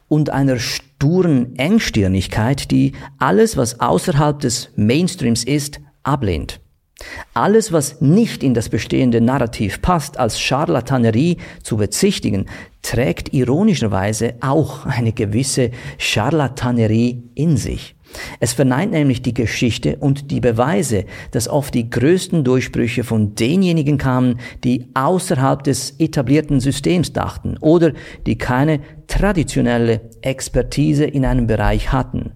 und 0.10 0.30
einer 0.30 0.60
sturen 0.60 1.58
Engstirnigkeit, 1.58 2.70
die 2.70 2.92
alles, 3.18 3.58
was 3.58 3.80
außerhalb 3.80 4.40
des 4.40 4.70
Mainstreams 4.76 5.44
ist, 5.44 5.80
ablehnt. 6.04 6.60
Alles, 7.34 7.72
was 7.72 8.02
nicht 8.02 8.44
in 8.44 8.54
das 8.54 8.70
bestehende 8.70 9.22
Narrativ 9.22 9.82
passt, 9.82 10.20
als 10.20 10.40
Charlatanerie 10.40 11.38
zu 11.62 11.78
bezichtigen, 11.78 12.48
trägt 12.82 13.34
ironischerweise 13.34 14.36
auch 14.42 14.86
eine 14.86 15.14
gewisse 15.14 15.72
Charlatanerie 16.00 17.24
in 17.36 17.56
sich. 17.56 17.97
Es 18.40 18.54
verneint 18.54 18.92
nämlich 18.92 19.22
die 19.22 19.34
Geschichte 19.34 19.98
und 19.98 20.32
die 20.32 20.40
Beweise, 20.40 21.06
dass 21.32 21.48
oft 21.48 21.74
die 21.74 21.90
größten 21.90 22.44
Durchbrüche 22.44 23.04
von 23.04 23.36
denjenigen 23.36 23.98
kamen, 23.98 24.40
die 24.64 24.88
außerhalb 24.94 25.64
des 25.64 25.96
etablierten 26.00 26.60
Systems 26.60 27.14
dachten 27.14 27.58
oder 27.60 27.94
die 28.26 28.38
keine 28.38 28.80
traditionelle 29.08 30.02
Expertise 30.22 31.06
in 31.06 31.26
einem 31.26 31.48
Bereich 31.48 31.92
hatten. 31.92 32.32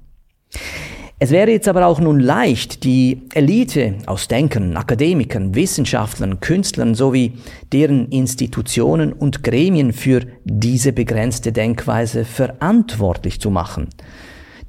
Es 1.24 1.30
wäre 1.30 1.52
jetzt 1.52 1.68
aber 1.68 1.86
auch 1.86 2.00
nun 2.00 2.20
leicht, 2.20 2.84
die 2.84 3.22
Elite 3.36 3.94
aus 4.08 4.28
Denkern, 4.28 4.76
Akademikern, 4.76 5.54
Wissenschaftlern, 5.54 6.40
Künstlern 6.40 6.96
sowie 6.96 7.34
deren 7.72 8.08
Institutionen 8.08 9.14
und 9.14 9.44
Gremien 9.44 9.94
für 9.94 10.22
diese 10.46 10.94
begrenzte 10.94 11.52
Denkweise 11.52 12.26
verantwortlich 12.26 13.40
zu 13.40 13.52
machen. 13.52 13.90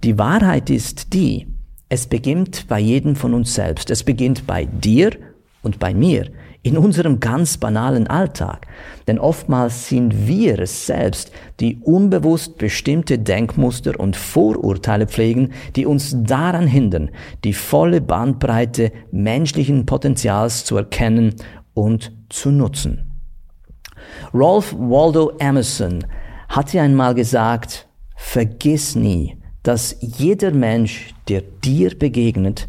Die 0.04 0.18
Wahrheit 0.18 0.68
ist 0.68 1.12
die, 1.12 1.46
es 1.88 2.08
beginnt 2.08 2.66
bei 2.68 2.80
jedem 2.80 3.14
von 3.14 3.34
uns 3.34 3.54
selbst. 3.54 3.90
Es 3.90 4.02
beginnt 4.02 4.46
bei 4.46 4.64
dir 4.64 5.12
und 5.62 5.78
bei 5.78 5.94
mir, 5.94 6.30
in 6.62 6.76
unserem 6.76 7.20
ganz 7.20 7.56
banalen 7.56 8.06
Alltag. 8.08 8.66
Denn 9.06 9.18
oftmals 9.18 9.88
sind 9.88 10.26
wir 10.26 10.58
es 10.58 10.86
selbst, 10.86 11.30
die 11.60 11.78
unbewusst 11.82 12.56
bestimmte 12.56 13.18
Denkmuster 13.18 14.00
und 14.00 14.16
Vorurteile 14.16 15.06
pflegen, 15.06 15.52
die 15.76 15.86
uns 15.86 16.16
daran 16.18 16.66
hindern, 16.66 17.10
die 17.44 17.52
volle 17.52 18.00
Bandbreite 18.00 18.90
menschlichen 19.10 19.86
Potenzials 19.86 20.64
zu 20.64 20.78
erkennen 20.78 21.34
und 21.74 22.10
zu 22.28 22.50
nutzen. 22.50 23.12
Ralph 24.32 24.74
Waldo 24.76 25.32
Emerson 25.38 26.04
hatte 26.48 26.80
einmal 26.80 27.14
gesagt, 27.14 27.86
vergiss 28.16 28.96
nie, 28.96 29.36
dass 29.62 29.96
jeder 30.00 30.50
Mensch, 30.50 31.14
der 31.28 31.42
dir 31.42 31.96
begegnet, 31.98 32.68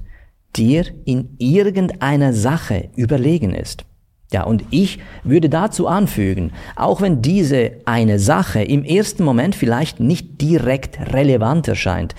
dir 0.56 0.86
in 1.06 1.36
irgendeiner 1.40 2.34
Sache 2.34 2.90
überlegen 2.96 3.54
ist. 3.54 3.86
Ja, 4.32 4.44
und 4.44 4.64
ich 4.72 5.00
würde 5.24 5.48
dazu 5.48 5.88
anfügen, 5.88 6.52
auch 6.76 7.02
wenn 7.02 7.22
diese 7.22 7.74
eine 7.86 8.18
Sache 8.18 8.64
im 8.64 8.84
ersten 8.84 9.24
Moment 9.24 9.56
vielleicht 9.56 10.00
nicht 10.00 10.42
direkt 10.42 11.00
relevant 11.14 11.68
erscheint, 11.68 12.16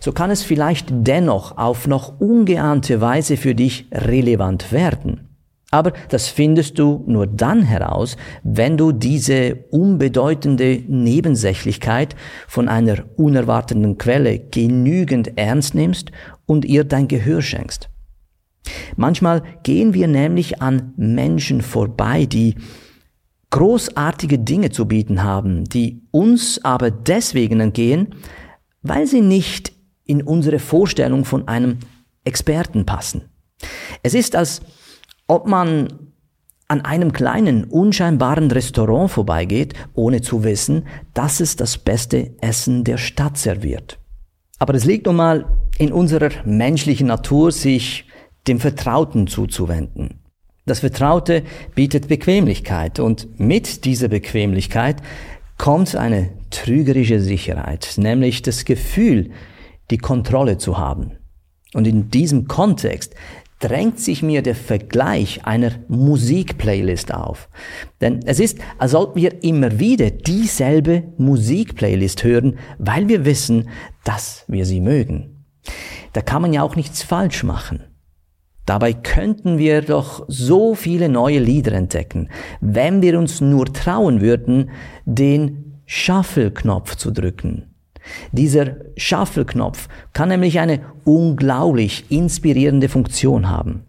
so 0.00 0.12
kann 0.12 0.30
es 0.30 0.42
vielleicht 0.42 0.86
dennoch 0.90 1.58
auf 1.58 1.86
noch 1.86 2.18
ungeahnte 2.18 3.02
Weise 3.02 3.36
für 3.36 3.54
dich 3.54 3.86
relevant 3.92 4.72
werden. 4.72 5.29
Aber 5.70 5.92
das 6.08 6.28
findest 6.28 6.78
du 6.78 7.04
nur 7.06 7.26
dann 7.28 7.62
heraus, 7.62 8.16
wenn 8.42 8.76
du 8.76 8.90
diese 8.90 9.64
unbedeutende 9.70 10.82
Nebensächlichkeit 10.88 12.16
von 12.48 12.68
einer 12.68 13.04
unerwarteten 13.16 13.96
Quelle 13.96 14.38
genügend 14.38 15.38
ernst 15.38 15.74
nimmst 15.74 16.10
und 16.46 16.64
ihr 16.64 16.82
dein 16.82 17.06
Gehör 17.06 17.40
schenkst. 17.40 17.88
Manchmal 18.96 19.42
gehen 19.62 19.94
wir 19.94 20.08
nämlich 20.08 20.60
an 20.60 20.92
Menschen 20.96 21.62
vorbei, 21.62 22.26
die 22.26 22.56
großartige 23.50 24.38
Dinge 24.38 24.70
zu 24.70 24.86
bieten 24.86 25.22
haben, 25.22 25.64
die 25.64 26.02
uns 26.10 26.64
aber 26.64 26.90
deswegen 26.90 27.60
entgehen, 27.60 28.14
weil 28.82 29.06
sie 29.06 29.20
nicht 29.20 29.72
in 30.04 30.22
unsere 30.22 30.58
Vorstellung 30.58 31.24
von 31.24 31.48
einem 31.48 31.78
Experten 32.24 32.86
passen. 32.86 33.22
Es 34.02 34.14
ist, 34.14 34.36
als 34.36 34.62
ob 35.30 35.46
man 35.46 36.10
an 36.66 36.80
einem 36.80 37.12
kleinen, 37.12 37.62
unscheinbaren 37.62 38.50
Restaurant 38.50 39.12
vorbeigeht, 39.12 39.74
ohne 39.94 40.22
zu 40.22 40.42
wissen, 40.42 40.88
dass 41.14 41.38
es 41.38 41.54
das 41.54 41.78
beste 41.78 42.32
Essen 42.40 42.82
der 42.82 42.96
Stadt 42.96 43.38
serviert. 43.38 44.00
Aber 44.58 44.74
es 44.74 44.84
liegt 44.84 45.06
nun 45.06 45.14
mal 45.16 45.46
in 45.78 45.92
unserer 45.92 46.30
menschlichen 46.44 47.06
Natur, 47.06 47.52
sich 47.52 48.06
dem 48.48 48.58
Vertrauten 48.58 49.28
zuzuwenden. 49.28 50.18
Das 50.66 50.80
Vertraute 50.80 51.44
bietet 51.76 52.08
Bequemlichkeit 52.08 52.98
und 52.98 53.38
mit 53.38 53.84
dieser 53.84 54.08
Bequemlichkeit 54.08 54.96
kommt 55.58 55.94
eine 55.94 56.30
trügerische 56.50 57.20
Sicherheit, 57.20 57.94
nämlich 57.98 58.42
das 58.42 58.64
Gefühl, 58.64 59.30
die 59.92 59.98
Kontrolle 59.98 60.58
zu 60.58 60.76
haben. 60.76 61.12
Und 61.72 61.86
in 61.86 62.10
diesem 62.10 62.48
Kontext 62.48 63.14
drängt 63.60 64.00
sich 64.00 64.22
mir 64.22 64.42
der 64.42 64.54
Vergleich 64.54 65.44
einer 65.44 65.72
Musikplaylist 65.88 67.14
auf. 67.14 67.48
Denn 68.00 68.20
es 68.24 68.40
ist, 68.40 68.58
als 68.78 68.92
sollten 68.92 69.20
wir 69.20 69.44
immer 69.44 69.78
wieder 69.78 70.10
dieselbe 70.10 71.04
Musikplaylist 71.18 72.24
hören, 72.24 72.58
weil 72.78 73.08
wir 73.08 73.24
wissen, 73.24 73.68
dass 74.04 74.44
wir 74.48 74.66
sie 74.66 74.80
mögen. 74.80 75.44
Da 76.14 76.22
kann 76.22 76.42
man 76.42 76.52
ja 76.52 76.62
auch 76.62 76.74
nichts 76.74 77.02
falsch 77.02 77.44
machen. 77.44 77.84
Dabei 78.66 78.92
könnten 78.92 79.58
wir 79.58 79.82
doch 79.82 80.24
so 80.28 80.74
viele 80.74 81.08
neue 81.08 81.38
Lieder 81.38 81.72
entdecken, 81.72 82.28
wenn 82.60 83.02
wir 83.02 83.18
uns 83.18 83.40
nur 83.40 83.66
trauen 83.66 84.20
würden, 84.20 84.70
den 85.04 85.80
Shuffle-Knopf 85.86 86.96
zu 86.96 87.10
drücken. 87.10 87.69
Dieser 88.32 88.76
Shuffle-Knopf 88.96 89.88
kann 90.12 90.28
nämlich 90.28 90.60
eine 90.60 90.80
unglaublich 91.04 92.04
inspirierende 92.10 92.88
Funktion 92.88 93.48
haben. 93.48 93.84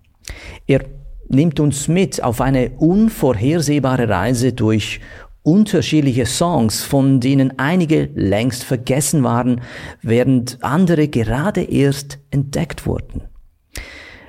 Er 0.67 0.81
nimmt 1.29 1.59
uns 1.59 1.87
mit 1.87 2.23
auf 2.23 2.41
eine 2.41 2.71
unvorhersehbare 2.71 4.09
Reise 4.09 4.53
durch 4.53 4.99
unterschiedliche 5.43 6.25
Songs, 6.25 6.83
von 6.83 7.19
denen 7.19 7.57
einige 7.57 8.09
längst 8.13 8.63
vergessen 8.63 9.23
waren, 9.23 9.61
während 10.01 10.63
andere 10.63 11.07
gerade 11.07 11.63
erst 11.63 12.19
entdeckt 12.29 12.85
wurden. 12.85 13.23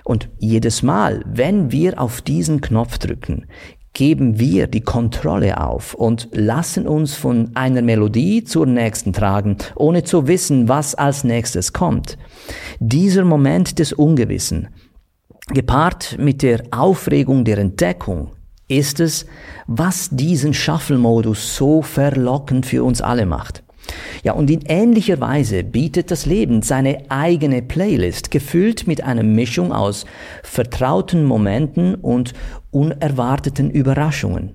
Und 0.04 0.28
jedes 0.38 0.82
Mal, 0.82 1.22
wenn 1.26 1.70
wir 1.70 2.00
auf 2.00 2.22
diesen 2.22 2.60
Knopf 2.60 2.98
drücken, 2.98 3.46
geben 3.92 4.38
wir 4.38 4.66
die 4.66 4.80
Kontrolle 4.80 5.60
auf 5.60 5.94
und 5.94 6.28
lassen 6.32 6.86
uns 6.86 7.14
von 7.14 7.50
einer 7.54 7.82
Melodie 7.82 8.44
zur 8.44 8.66
nächsten 8.66 9.12
tragen, 9.12 9.58
ohne 9.74 10.02
zu 10.02 10.26
wissen, 10.26 10.68
was 10.68 10.94
als 10.94 11.24
nächstes 11.24 11.72
kommt. 11.72 12.16
Dieser 12.80 13.24
Moment 13.24 13.78
des 13.78 13.92
Ungewissen, 13.92 14.68
gepaart 15.48 16.16
mit 16.18 16.42
der 16.42 16.62
Aufregung 16.70 17.44
der 17.44 17.58
Entdeckung, 17.58 18.30
ist 18.68 19.00
es, 19.00 19.26
was 19.66 20.08
diesen 20.10 20.54
Shuffle-Modus 20.54 21.56
so 21.56 21.82
verlockend 21.82 22.64
für 22.64 22.84
uns 22.84 23.02
alle 23.02 23.26
macht. 23.26 23.62
Ja, 24.22 24.32
und 24.32 24.50
in 24.50 24.62
ähnlicher 24.66 25.20
Weise 25.20 25.64
bietet 25.64 26.10
das 26.10 26.26
Leben 26.26 26.62
seine 26.62 27.10
eigene 27.10 27.62
Playlist, 27.62 28.30
gefüllt 28.30 28.86
mit 28.86 29.02
einer 29.02 29.22
Mischung 29.22 29.72
aus 29.72 30.04
vertrauten 30.42 31.24
Momenten 31.24 31.94
und 31.96 32.32
unerwarteten 32.70 33.70
Überraschungen. 33.70 34.54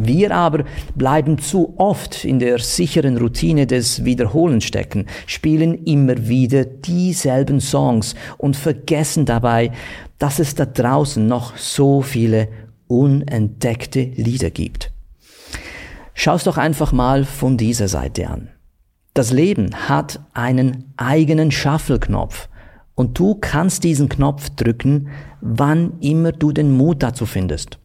Wir 0.00 0.30
aber 0.32 0.64
bleiben 0.94 1.38
zu 1.38 1.74
oft 1.76 2.24
in 2.24 2.38
der 2.38 2.60
sicheren 2.60 3.16
Routine 3.16 3.66
des 3.66 4.04
Wiederholens 4.04 4.62
stecken, 4.64 5.06
spielen 5.26 5.84
immer 5.84 6.28
wieder 6.28 6.64
dieselben 6.64 7.60
Songs 7.60 8.14
und 8.36 8.56
vergessen 8.56 9.24
dabei, 9.24 9.72
dass 10.18 10.38
es 10.38 10.54
da 10.54 10.66
draußen 10.66 11.26
noch 11.26 11.56
so 11.56 12.00
viele 12.02 12.48
unentdeckte 12.86 14.02
Lieder 14.14 14.50
gibt. 14.50 14.92
Schau's 16.14 16.44
doch 16.44 16.58
einfach 16.58 16.92
mal 16.92 17.24
von 17.24 17.56
dieser 17.56 17.88
Seite 17.88 18.28
an. 18.28 18.50
Das 19.18 19.32
Leben 19.32 19.74
hat 19.74 20.20
einen 20.32 20.92
eigenen 20.96 21.50
Shuffle-Knopf 21.50 22.48
und 22.94 23.18
du 23.18 23.34
kannst 23.34 23.82
diesen 23.82 24.08
Knopf 24.08 24.48
drücken, 24.50 25.08
wann 25.40 25.94
immer 25.98 26.30
du 26.30 26.52
den 26.52 26.70
Mut 26.70 27.02
dazu 27.02 27.26
findest. 27.26 27.80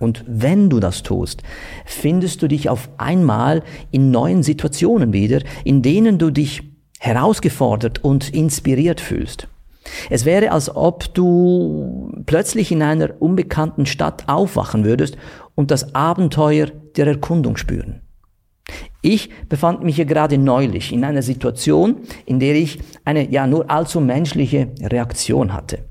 Und 0.00 0.24
wenn 0.26 0.70
du 0.70 0.80
das 0.80 1.04
tust, 1.04 1.44
findest 1.84 2.42
du 2.42 2.48
dich 2.48 2.70
auf 2.70 2.90
einmal 2.98 3.62
in 3.92 4.10
neuen 4.10 4.42
Situationen 4.42 5.12
wieder, 5.12 5.42
in 5.62 5.80
denen 5.80 6.18
du 6.18 6.30
dich 6.30 6.64
herausgefordert 6.98 8.02
und 8.02 8.34
inspiriert 8.34 9.00
fühlst. 9.00 9.46
Es 10.10 10.24
wäre, 10.24 10.50
als 10.50 10.74
ob 10.74 11.14
du 11.14 12.10
plötzlich 12.26 12.72
in 12.72 12.82
einer 12.82 13.22
unbekannten 13.22 13.86
Stadt 13.86 14.24
aufwachen 14.26 14.84
würdest 14.84 15.16
und 15.54 15.70
das 15.70 15.94
Abenteuer 15.94 16.66
der 16.96 17.06
Erkundung 17.06 17.56
spüren. 17.56 18.00
Ich 19.02 19.28
befand 19.48 19.82
mich 19.82 19.96
hier 19.96 20.06
gerade 20.06 20.38
neulich 20.38 20.92
in 20.92 21.04
einer 21.04 21.22
Situation, 21.22 21.96
in 22.24 22.40
der 22.40 22.54
ich 22.54 22.78
eine 23.04 23.30
ja 23.30 23.46
nur 23.46 23.70
allzu 23.70 24.00
menschliche 24.00 24.68
Reaktion 24.80 25.52
hatte. 25.52 25.84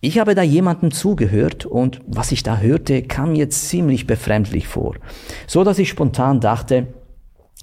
Ich 0.00 0.18
habe 0.18 0.34
da 0.36 0.42
jemandem 0.42 0.92
zugehört 0.92 1.66
und 1.66 2.00
was 2.06 2.30
ich 2.30 2.42
da 2.42 2.58
hörte, 2.58 3.02
kam 3.02 3.32
mir 3.32 3.50
ziemlich 3.50 4.06
befremdlich 4.06 4.68
vor. 4.68 4.94
So 5.48 5.64
dass 5.64 5.80
ich 5.80 5.88
spontan 5.88 6.38
dachte, 6.40 6.86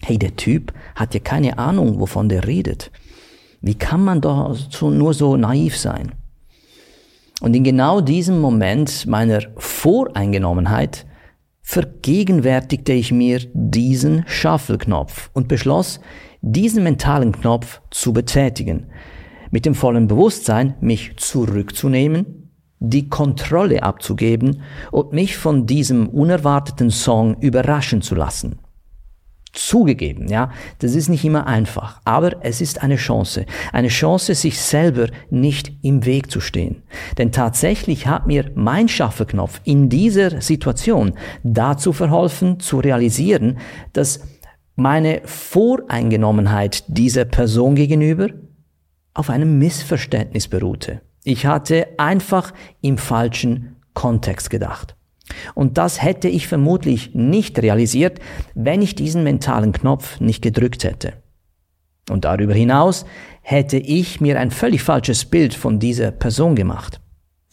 hey, 0.01 0.17
der 0.17 0.35
Typ 0.35 0.73
hat 0.95 1.13
ja 1.13 1.21
keine 1.21 1.57
Ahnung, 1.57 2.01
wovon 2.01 2.27
der 2.27 2.45
redet. 2.45 2.91
Wie 3.61 3.75
kann 3.75 4.03
man 4.03 4.19
doch 4.19 4.57
nur 4.81 5.13
so 5.13 5.37
naiv 5.37 5.77
sein? 5.77 6.11
Und 7.39 7.55
in 7.55 7.63
genau 7.63 8.01
diesem 8.01 8.41
Moment 8.41 9.05
meiner 9.05 9.39
Voreingenommenheit 9.55 11.05
vergegenwärtigte 11.63 12.93
ich 12.93 13.11
mir 13.11 13.39
diesen 13.53 14.25
Shuffle-Knopf 14.27 15.31
und 15.33 15.47
beschloss, 15.47 15.99
diesen 16.41 16.83
mentalen 16.83 17.31
Knopf 17.31 17.81
zu 17.89 18.13
betätigen, 18.13 18.87
mit 19.49 19.65
dem 19.65 19.73
vollen 19.73 20.07
Bewusstsein, 20.07 20.75
mich 20.81 21.15
zurückzunehmen, 21.17 22.51
die 22.79 23.07
Kontrolle 23.07 23.81
abzugeben 23.81 24.61
und 24.91 25.13
mich 25.13 25.37
von 25.37 25.65
diesem 25.65 26.09
unerwarteten 26.09 26.91
Song 26.91 27.37
überraschen 27.39 28.01
zu 28.01 28.13
lassen. 28.13 28.59
Zugegeben, 29.53 30.27
ja, 30.29 30.51
das 30.79 30.95
ist 30.95 31.09
nicht 31.09 31.23
immer 31.23 31.45
einfach, 31.45 32.01
aber 32.05 32.43
es 32.43 32.59
ist 32.59 32.81
eine 32.81 32.95
Chance, 32.95 33.45
eine 33.71 33.89
Chance, 33.89 34.33
sich 34.33 34.59
selber 34.59 35.07
nicht 35.29 35.71
im 35.83 36.05
Weg 36.05 36.31
zu 36.31 36.39
stehen. 36.39 36.81
Denn 37.19 37.31
tatsächlich 37.31 38.07
hat 38.07 38.25
mir 38.25 38.49
mein 38.55 38.87
Schaffeknopf 38.89 39.61
in 39.63 39.89
dieser 39.89 40.41
Situation 40.41 41.13
dazu 41.43 41.93
verholfen, 41.93 42.59
zu 42.59 42.79
realisieren, 42.79 43.59
dass 43.93 44.21
meine 44.75 45.21
Voreingenommenheit 45.25 46.85
dieser 46.87 47.25
Person 47.25 47.75
gegenüber 47.75 48.29
auf 49.13 49.29
einem 49.29 49.59
Missverständnis 49.59 50.47
beruhte. 50.47 51.01
Ich 51.23 51.45
hatte 51.45 51.87
einfach 51.97 52.53
im 52.81 52.97
falschen 52.97 53.75
Kontext 53.93 54.49
gedacht. 54.49 54.95
Und 55.55 55.77
das 55.77 56.01
hätte 56.01 56.27
ich 56.27 56.47
vermutlich 56.47 57.13
nicht 57.13 57.59
realisiert, 57.59 58.19
wenn 58.55 58.81
ich 58.81 58.95
diesen 58.95 59.23
mentalen 59.23 59.71
Knopf 59.71 60.19
nicht 60.19 60.41
gedrückt 60.41 60.83
hätte. 60.83 61.13
Und 62.09 62.25
darüber 62.25 62.53
hinaus 62.53 63.05
hätte 63.41 63.77
ich 63.77 64.19
mir 64.19 64.39
ein 64.39 64.51
völlig 64.51 64.83
falsches 64.83 65.25
Bild 65.25 65.53
von 65.53 65.79
dieser 65.79 66.11
Person 66.11 66.55
gemacht. 66.55 66.99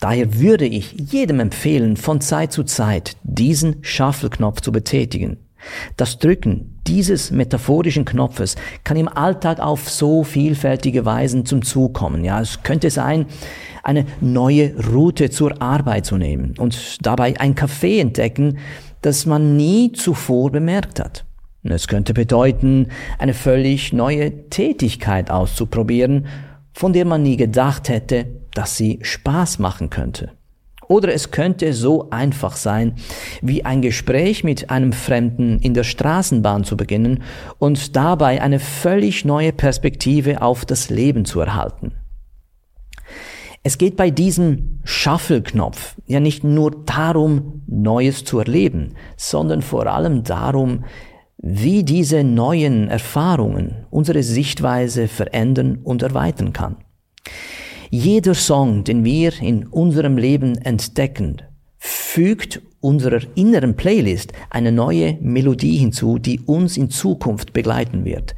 Daher 0.01 0.41
würde 0.41 0.67
ich 0.67 0.93
jedem 0.93 1.41
empfehlen, 1.41 1.97
von 1.97 2.21
Zeit 2.21 2.53
zu 2.53 2.65
Zeit 2.65 3.17
diesen 3.23 3.85
Shuffle-Knopf 3.85 4.63
zu 4.63 4.73
betätigen. 4.73 5.37
Das 5.97 6.19
Drücken 6.19 6.70
dieses 6.87 7.31
metaphorischen 7.31 8.05
Knopfes 8.05 8.57
kann 8.85 8.97
im 8.97 9.09
Alltag 9.09 9.61
auf 9.61 9.89
so 9.89 10.25
vielfältige 10.25 11.05
Weisen 11.05 11.47
zum 11.47 11.63
Zug 11.63 11.95
kommen. 11.95 12.25
Ja, 12.25 12.41
es 12.41 12.63
könnte 12.63 12.91
sein, 12.91 13.27
eine 13.83 14.07
neue 14.21 14.75
Route 14.89 15.31
zur 15.31 15.61
Arbeit 15.63 16.07
zu 16.07 16.17
nehmen 16.17 16.55
und 16.59 16.99
dabei 17.05 17.39
ein 17.41 17.55
Café 17.55 18.01
entdecken, 18.01 18.59
das 19.03 19.27
man 19.27 19.57
nie 19.57 19.93
zuvor 19.93 20.51
bemerkt 20.51 21.01
hat. 21.01 21.25
Es 21.63 21.89
könnte 21.89 22.15
bedeuten, 22.15 22.89
eine 23.19 23.35
völlig 23.35 23.93
neue 23.93 24.49
Tätigkeit 24.49 25.31
auszuprobieren, 25.31 26.27
von 26.73 26.93
der 26.93 27.05
man 27.05 27.23
nie 27.23 27.37
gedacht 27.37 27.89
hätte, 27.89 28.27
dass 28.55 28.77
sie 28.77 28.99
Spaß 29.03 29.59
machen 29.59 29.91
könnte. 29.91 30.33
Oder 30.91 31.15
es 31.15 31.31
könnte 31.31 31.73
so 31.73 32.11
einfach 32.11 32.57
sein, 32.57 32.97
wie 33.43 33.65
ein 33.65 33.81
Gespräch 33.81 34.43
mit 34.43 34.71
einem 34.71 34.93
Fremden 34.93 35.61
in 35.61 35.73
der 35.73 35.85
Straßenbahn 35.85 36.65
zu 36.65 36.77
beginnen 36.77 37.23
und 37.59 37.95
dabei 37.95 38.43
eine 38.43 38.59
völlig 38.59 39.25
neue 39.25 39.53
Perspektive 39.53 40.43
auf 40.43 40.65
das 40.65 40.91
Leben 40.91 41.25
zu 41.25 41.39
erhalten. 41.39 41.93
Es 43.63 43.79
geht 43.79 43.97
bei 43.97 44.11
diesem 44.11 44.81
Shuffle-Knopf 44.83 45.95
ja 46.07 46.19
nicht 46.19 46.43
nur 46.43 46.73
darum, 46.87 47.63
Neues 47.69 48.25
zu 48.25 48.41
erleben, 48.41 48.97
sondern 49.17 49.63
vor 49.63 49.87
allem 49.87 50.25
darum, 50.25 50.87
wie 51.39 51.85
diese 51.85 52.25
neuen 52.25 52.89
Erfahrungen 52.89 53.87
unsere 53.91 54.25
Sichtweise 54.25 55.07
verändern 55.07 55.79
und 55.85 56.03
erweitern 56.03 56.53
kann. 56.53 56.79
Jeder 57.93 58.35
Song, 58.35 58.85
den 58.85 59.05
wir 59.05 59.33
in 59.43 59.67
unserem 59.67 60.17
Leben 60.17 60.57
entdecken, 60.59 61.43
fügt 61.77 62.63
unserer 62.79 63.21
inneren 63.35 63.75
Playlist 63.75 64.33
eine 64.49 64.71
neue 64.71 65.19
Melodie 65.21 65.79
hinzu, 65.79 66.21
die 66.21 66.39
uns 66.39 66.77
in 66.77 66.91
Zukunft 66.91 67.53
begleiten 67.53 68.05
wird. 68.05 68.37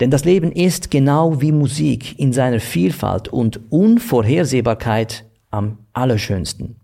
Denn 0.00 0.10
das 0.10 0.24
Leben 0.24 0.50
ist 0.50 0.90
genau 0.90 1.40
wie 1.40 1.52
Musik 1.52 2.18
in 2.18 2.32
seiner 2.32 2.58
Vielfalt 2.58 3.28
und 3.28 3.60
Unvorhersehbarkeit 3.70 5.24
am 5.52 5.78
allerschönsten. 5.92 6.74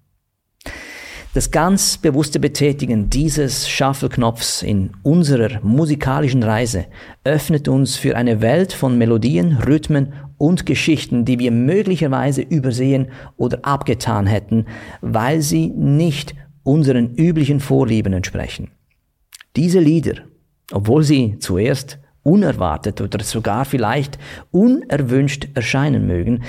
Das 1.34 1.50
ganz 1.50 1.98
bewusste 1.98 2.40
Betätigen 2.40 3.10
dieses 3.10 3.68
Shuffle-Knopfs 3.68 4.62
in 4.62 4.92
unserer 5.02 5.60
musikalischen 5.62 6.42
Reise 6.42 6.86
öffnet 7.24 7.68
uns 7.68 7.96
für 7.96 8.16
eine 8.16 8.40
Welt 8.40 8.72
von 8.72 8.96
Melodien, 8.96 9.58
Rhythmen 9.58 10.14
und 10.38 10.66
Geschichten, 10.66 11.24
die 11.24 11.38
wir 11.38 11.50
möglicherweise 11.50 12.42
übersehen 12.42 13.08
oder 13.36 13.60
abgetan 13.62 14.26
hätten, 14.26 14.66
weil 15.00 15.42
sie 15.42 15.68
nicht 15.68 16.34
unseren 16.62 17.14
üblichen 17.14 17.60
Vorlieben 17.60 18.12
entsprechen. 18.12 18.70
Diese 19.54 19.80
Lieder, 19.80 20.22
obwohl 20.72 21.02
sie 21.02 21.38
zuerst 21.38 21.98
unerwartet 22.22 23.00
oder 23.00 23.22
sogar 23.22 23.64
vielleicht 23.64 24.18
unerwünscht 24.50 25.48
erscheinen 25.54 26.06
mögen, 26.06 26.42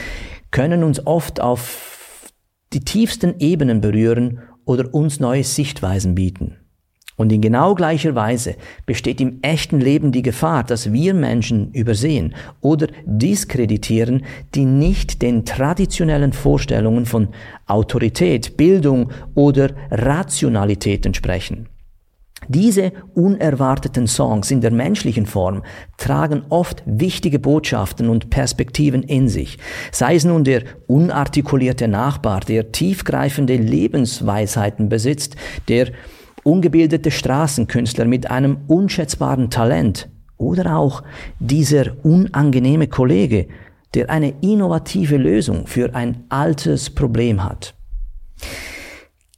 können 0.52 0.84
uns 0.84 1.06
oft 1.06 1.40
auf 1.40 2.34
die 2.74 2.82
tiefsten 2.82 3.36
Ebenen 3.40 3.80
berühren 3.80 4.40
oder 4.66 4.94
uns 4.94 5.20
neue 5.20 5.44
Sichtweisen 5.44 6.16
bieten. 6.16 6.58
Und 7.18 7.32
in 7.32 7.42
genau 7.42 7.74
gleicher 7.74 8.14
Weise 8.14 8.56
besteht 8.86 9.20
im 9.20 9.40
echten 9.42 9.82
Leben 9.82 10.12
die 10.12 10.22
Gefahr, 10.22 10.64
dass 10.64 10.94
wir 10.94 11.16
Menschen 11.16 11.72
übersehen 11.72 12.36
oder 12.62 12.88
diskreditieren, 13.06 14.24
die 14.54 14.66
nicht 14.66 15.24
den 15.24 15.44
traditionellen 15.44 16.32
Vorstellungen 16.32 17.08
von 17.08 17.30
Autorität, 17.66 18.56
Bildung 18.56 19.12
oder 19.34 19.72
Rationalität 19.90 21.08
entsprechen. 21.08 21.68
Diese 22.48 22.94
unerwarteten 23.16 24.06
Songs 24.06 24.52
in 24.52 24.62
der 24.62 24.72
menschlichen 24.72 25.26
Form 25.26 25.64
tragen 25.98 26.44
oft 26.50 26.84
wichtige 26.86 27.40
Botschaften 27.40 28.10
und 28.10 28.30
Perspektiven 28.30 29.02
in 29.02 29.28
sich, 29.28 29.58
sei 29.92 30.16
es 30.16 30.24
nun 30.24 30.44
der 30.44 30.62
unartikulierte 30.86 31.88
Nachbar, 31.88 32.42
der 32.42 32.72
tiefgreifende 32.72 33.58
Lebensweisheiten 33.58 34.88
besitzt, 34.88 35.36
der 35.68 35.88
ungebildete 36.48 37.12
Straßenkünstler 37.12 38.06
mit 38.06 38.32
einem 38.32 38.60
unschätzbaren 38.68 39.50
Talent 39.50 40.08
oder 40.38 40.78
auch 40.78 41.04
dieser 41.40 41.94
unangenehme 42.04 42.88
Kollege, 42.88 43.48
der 43.94 44.10
eine 44.10 44.34
innovative 44.40 45.18
Lösung 45.18 45.68
für 45.68 45.94
ein 45.94 46.24
altes 46.30 46.90
Problem 46.90 47.44
hat. 47.44 47.76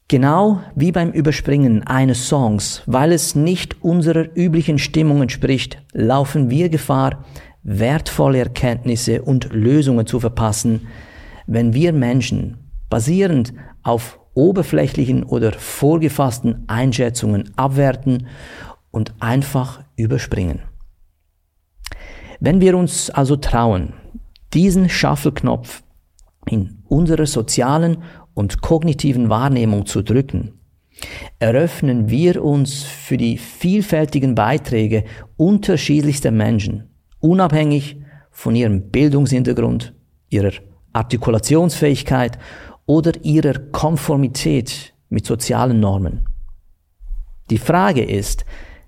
Genau 0.07 0.59
wie 0.75 0.91
beim 0.91 1.11
Überspringen 1.11 1.81
eines 1.87 2.27
Songs, 2.27 2.83
weil 2.85 3.11
es 3.11 3.33
nicht 3.33 3.83
unserer 3.83 4.27
üblichen 4.35 4.77
Stimmung 4.77 5.23
entspricht, 5.23 5.81
laufen 5.93 6.51
wir 6.51 6.69
Gefahr, 6.69 7.25
wertvolle 7.63 8.37
Erkenntnisse 8.37 9.23
und 9.23 9.51
Lösungen 9.51 10.05
zu 10.05 10.19
verpassen, 10.19 10.87
wenn 11.47 11.73
wir 11.73 11.91
Menschen 11.91 12.57
basierend 12.87 13.53
auf 13.81 14.18
oberflächlichen 14.33 15.23
oder 15.23 15.51
vorgefassten 15.53 16.63
Einschätzungen 16.67 17.51
abwerten 17.55 18.27
und 18.91 19.13
einfach 19.19 19.81
überspringen. 19.95 20.61
Wenn 22.39 22.61
wir 22.61 22.77
uns 22.77 23.09
also 23.09 23.35
trauen, 23.35 23.93
diesen 24.53 24.89
Schaffelknopf 24.89 25.83
in 26.47 26.79
unserer 26.87 27.25
sozialen 27.25 28.03
und 28.33 28.61
kognitiven 28.61 29.29
Wahrnehmung 29.29 29.85
zu 29.85 30.01
drücken, 30.01 30.53
eröffnen 31.39 32.09
wir 32.09 32.43
uns 32.43 32.83
für 32.83 33.17
die 33.17 33.37
vielfältigen 33.37 34.35
Beiträge 34.35 35.03
unterschiedlichster 35.37 36.31
Menschen, 36.31 36.89
unabhängig 37.19 37.97
von 38.31 38.55
ihrem 38.55 38.89
Bildungshintergrund, 38.89 39.93
ihrer 40.29 40.51
Artikulationsfähigkeit 40.93 42.39
oder 42.89 43.11
ihrer 43.23 43.53
Konformität 43.71 44.95
mit 45.09 45.23
sozialen 45.23 45.79
Normen. 45.79 46.25
Die 47.51 47.59
Frage 47.59 48.03
ist, 48.03 48.45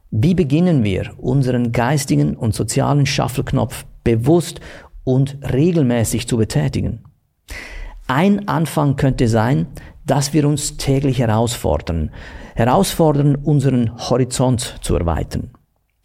wie 0.09 0.33
beginnen 0.33 0.83
wir 0.83 1.13
unseren 1.17 1.71
geistigen 1.71 2.35
und 2.35 2.55
sozialen 2.55 3.05
Schaffelknopf 3.05 3.85
bewusst 4.03 4.59
und 5.03 5.37
regelmäßig 5.53 6.27
zu 6.27 6.37
betätigen? 6.37 7.03
Ein 8.07 8.47
Anfang 8.47 8.95
könnte 8.95 9.27
sein, 9.27 9.67
dass 10.03 10.33
wir 10.33 10.47
uns 10.47 10.77
täglich 10.77 11.19
herausfordern, 11.19 12.09
herausfordern, 12.55 13.35
unseren 13.35 13.95
Horizont 14.09 14.79
zu 14.81 14.95
erweitern. 14.95 15.51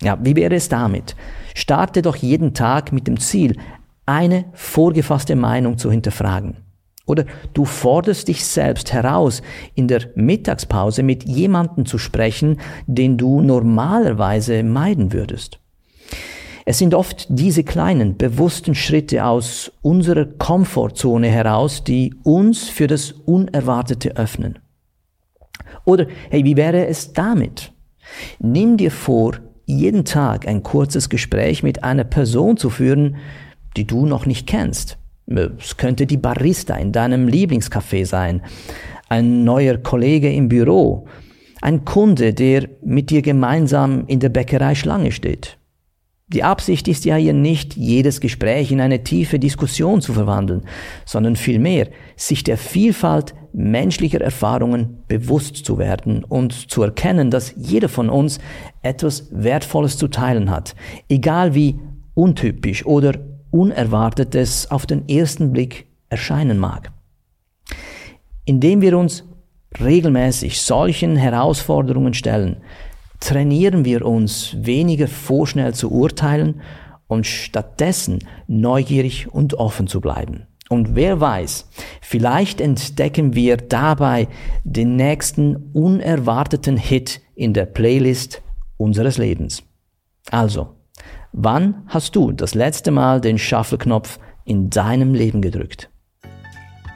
Ja, 0.02 0.18
wie 0.20 0.36
wäre 0.36 0.56
es 0.56 0.68
damit? 0.68 1.16
Starte 1.54 2.02
doch 2.02 2.16
jeden 2.16 2.52
Tag 2.52 2.92
mit 2.92 3.06
dem 3.06 3.18
Ziel, 3.18 3.56
eine 4.04 4.44
vorgefasste 4.52 5.34
Meinung 5.34 5.78
zu 5.78 5.90
hinterfragen. 5.90 6.65
Oder 7.06 7.24
du 7.54 7.64
forderst 7.64 8.28
dich 8.28 8.44
selbst 8.44 8.92
heraus, 8.92 9.40
in 9.74 9.88
der 9.88 10.02
Mittagspause 10.16 11.02
mit 11.02 11.24
jemandem 11.24 11.86
zu 11.86 11.98
sprechen, 11.98 12.60
den 12.86 13.16
du 13.16 13.40
normalerweise 13.40 14.62
meiden 14.64 15.12
würdest. 15.12 15.60
Es 16.68 16.78
sind 16.78 16.94
oft 16.94 17.26
diese 17.28 17.62
kleinen, 17.62 18.16
bewussten 18.16 18.74
Schritte 18.74 19.24
aus 19.24 19.70
unserer 19.82 20.24
Komfortzone 20.24 21.28
heraus, 21.28 21.84
die 21.84 22.12
uns 22.24 22.68
für 22.68 22.88
das 22.88 23.12
Unerwartete 23.12 24.16
öffnen. 24.16 24.58
Oder, 25.84 26.08
hey, 26.28 26.44
wie 26.44 26.56
wäre 26.56 26.88
es 26.88 27.12
damit? 27.12 27.72
Nimm 28.40 28.76
dir 28.76 28.90
vor, 28.90 29.34
jeden 29.64 30.04
Tag 30.04 30.48
ein 30.48 30.64
kurzes 30.64 31.08
Gespräch 31.08 31.62
mit 31.62 31.84
einer 31.84 32.04
Person 32.04 32.56
zu 32.56 32.68
führen, 32.68 33.16
die 33.76 33.86
du 33.86 34.04
noch 34.04 34.26
nicht 34.26 34.48
kennst. 34.48 34.98
Es 35.26 35.76
könnte 35.76 36.06
die 36.06 36.16
Barista 36.16 36.76
in 36.76 36.92
deinem 36.92 37.26
Lieblingscafé 37.26 38.06
sein, 38.06 38.42
ein 39.08 39.44
neuer 39.44 39.76
Kollege 39.78 40.32
im 40.32 40.48
Büro, 40.48 41.06
ein 41.62 41.84
Kunde, 41.84 42.32
der 42.32 42.68
mit 42.82 43.10
dir 43.10 43.22
gemeinsam 43.22 44.04
in 44.06 44.20
der 44.20 44.28
Bäckerei 44.28 44.74
Schlange 44.74 45.12
steht. 45.12 45.58
Die 46.28 46.42
Absicht 46.42 46.88
ist 46.88 47.04
ja 47.04 47.14
hier 47.14 47.32
nicht, 47.32 47.76
jedes 47.76 48.20
Gespräch 48.20 48.72
in 48.72 48.80
eine 48.80 49.04
tiefe 49.04 49.38
Diskussion 49.38 50.00
zu 50.00 50.12
verwandeln, 50.12 50.62
sondern 51.04 51.36
vielmehr, 51.36 51.88
sich 52.16 52.42
der 52.42 52.58
Vielfalt 52.58 53.32
menschlicher 53.52 54.20
Erfahrungen 54.20 55.04
bewusst 55.06 55.64
zu 55.64 55.78
werden 55.78 56.24
und 56.24 56.52
zu 56.70 56.82
erkennen, 56.82 57.30
dass 57.30 57.54
jeder 57.56 57.88
von 57.88 58.10
uns 58.10 58.40
etwas 58.82 59.28
Wertvolles 59.30 59.98
zu 59.98 60.08
teilen 60.08 60.50
hat, 60.50 60.74
egal 61.08 61.54
wie 61.54 61.78
untypisch 62.14 62.84
oder 62.84 63.12
Unerwartetes 63.56 64.70
auf 64.70 64.86
den 64.86 65.08
ersten 65.08 65.52
Blick 65.52 65.86
erscheinen 66.08 66.58
mag. 66.58 66.92
Indem 68.44 68.80
wir 68.80 68.98
uns 68.98 69.24
regelmäßig 69.80 70.60
solchen 70.60 71.16
Herausforderungen 71.16 72.14
stellen, 72.14 72.58
trainieren 73.20 73.84
wir 73.84 74.04
uns 74.04 74.54
weniger 74.58 75.08
vorschnell 75.08 75.74
zu 75.74 75.90
urteilen 75.90 76.60
und 77.06 77.26
stattdessen 77.26 78.18
neugierig 78.46 79.32
und 79.32 79.54
offen 79.54 79.86
zu 79.86 80.00
bleiben. 80.00 80.46
Und 80.68 80.96
wer 80.96 81.20
weiß, 81.20 81.68
vielleicht 82.00 82.60
entdecken 82.60 83.34
wir 83.34 83.56
dabei 83.56 84.28
den 84.64 84.96
nächsten 84.96 85.70
unerwarteten 85.72 86.76
Hit 86.76 87.20
in 87.36 87.54
der 87.54 87.66
Playlist 87.66 88.42
unseres 88.76 89.16
Lebens. 89.16 89.62
Also, 90.30 90.75
Wann 91.38 91.82
hast 91.88 92.16
du 92.16 92.32
das 92.32 92.54
letzte 92.54 92.90
Mal 92.90 93.20
den 93.20 93.36
Shuffle-Knopf 93.36 94.18
in 94.46 94.70
deinem 94.70 95.12
Leben 95.12 95.42
gedrückt? 95.42 95.90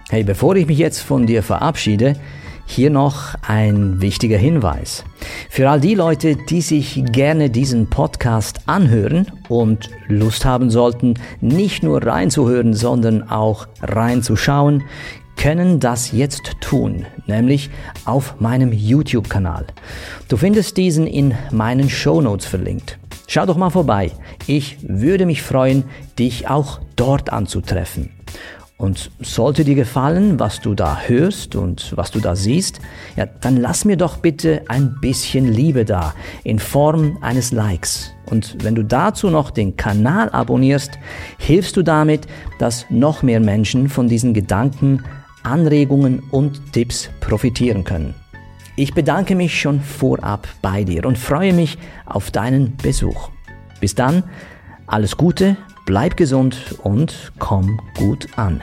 Hey, 0.09 0.25
bevor 0.25 0.57
ich 0.57 0.67
mich 0.67 0.79
jetzt 0.79 1.01
von 1.01 1.27
dir 1.27 1.43
verabschiede, 1.43 2.17
hier 2.65 2.89
noch 2.89 3.35
ein 3.47 4.01
wichtiger 4.01 4.39
Hinweis. 4.39 5.05
Für 5.51 5.69
all 5.69 5.79
die 5.79 5.95
Leute, 5.95 6.37
die 6.37 6.63
sich 6.63 7.05
gerne 7.13 7.51
diesen 7.51 7.91
Podcast 7.91 8.61
anhören 8.65 9.27
und 9.51 9.91
Lust 10.09 10.47
haben 10.47 10.71
sollten, 10.71 11.19
nicht 11.43 11.83
nur 11.83 12.03
reinzuhören, 12.03 12.73
sondern 12.73 13.29
auch 13.29 13.69
reinzuschauen, 13.83 14.85
können 15.37 15.81
das 15.81 16.13
jetzt 16.13 16.55
tun, 16.63 17.05
nämlich 17.27 17.69
auf 18.07 18.41
meinem 18.41 18.73
YouTube-Kanal. 18.73 19.67
Du 20.29 20.39
findest 20.39 20.79
diesen 20.79 21.07
in 21.07 21.35
meinen 21.53 21.91
Show 21.91 22.23
Notes 22.23 22.47
verlinkt. 22.47 22.99
Schau 23.33 23.47
doch 23.47 23.57
mal 23.57 23.71
vorbei. 23.71 24.11
Ich 24.49 24.79
würde 24.83 25.25
mich 25.25 25.41
freuen, 25.41 25.85
dich 26.19 26.51
auch 26.51 26.81
dort 26.97 27.33
anzutreffen. 27.33 28.11
Und 28.77 29.13
sollte 29.21 29.63
dir 29.63 29.77
gefallen, 29.77 30.41
was 30.41 30.61
du 30.61 30.75
da 30.75 31.03
hörst 31.03 31.55
und 31.55 31.97
was 31.97 32.11
du 32.11 32.19
da 32.19 32.35
siehst, 32.35 32.81
ja, 33.15 33.27
dann 33.27 33.57
lass 33.57 33.85
mir 33.85 33.97
doch 33.97 34.17
bitte 34.17 34.63
ein 34.67 34.97
bisschen 35.01 35.47
Liebe 35.47 35.85
da 35.85 36.13
in 36.43 36.59
Form 36.59 37.19
eines 37.21 37.53
Likes. 37.53 38.11
Und 38.27 38.65
wenn 38.65 38.75
du 38.75 38.83
dazu 38.83 39.31
noch 39.31 39.53
den 39.53 39.77
Kanal 39.77 40.29
abonnierst, 40.31 40.99
hilfst 41.39 41.77
du 41.77 41.85
damit, 41.85 42.27
dass 42.59 42.87
noch 42.91 43.23
mehr 43.23 43.39
Menschen 43.39 43.89
von 43.89 44.09
diesen 44.09 44.35
Gedanken, 44.35 45.05
Anregungen 45.45 46.21
und 46.33 46.73
Tipps 46.73 47.11
profitieren 47.21 47.85
können. 47.85 48.20
Ich 48.81 48.95
bedanke 48.95 49.35
mich 49.35 49.61
schon 49.61 49.83
vorab 49.83 50.49
bei 50.63 50.85
dir 50.85 51.05
und 51.05 51.19
freue 51.19 51.53
mich 51.53 51.77
auf 52.07 52.31
deinen 52.31 52.79
Besuch. 52.79 53.29
Bis 53.79 53.95
dann, 53.95 54.23
alles 54.87 55.19
Gute, 55.19 55.59
bleib 55.85 56.17
gesund 56.17 56.77
und 56.83 57.31
komm 57.39 57.79
gut 57.99 58.27
an. 58.39 58.63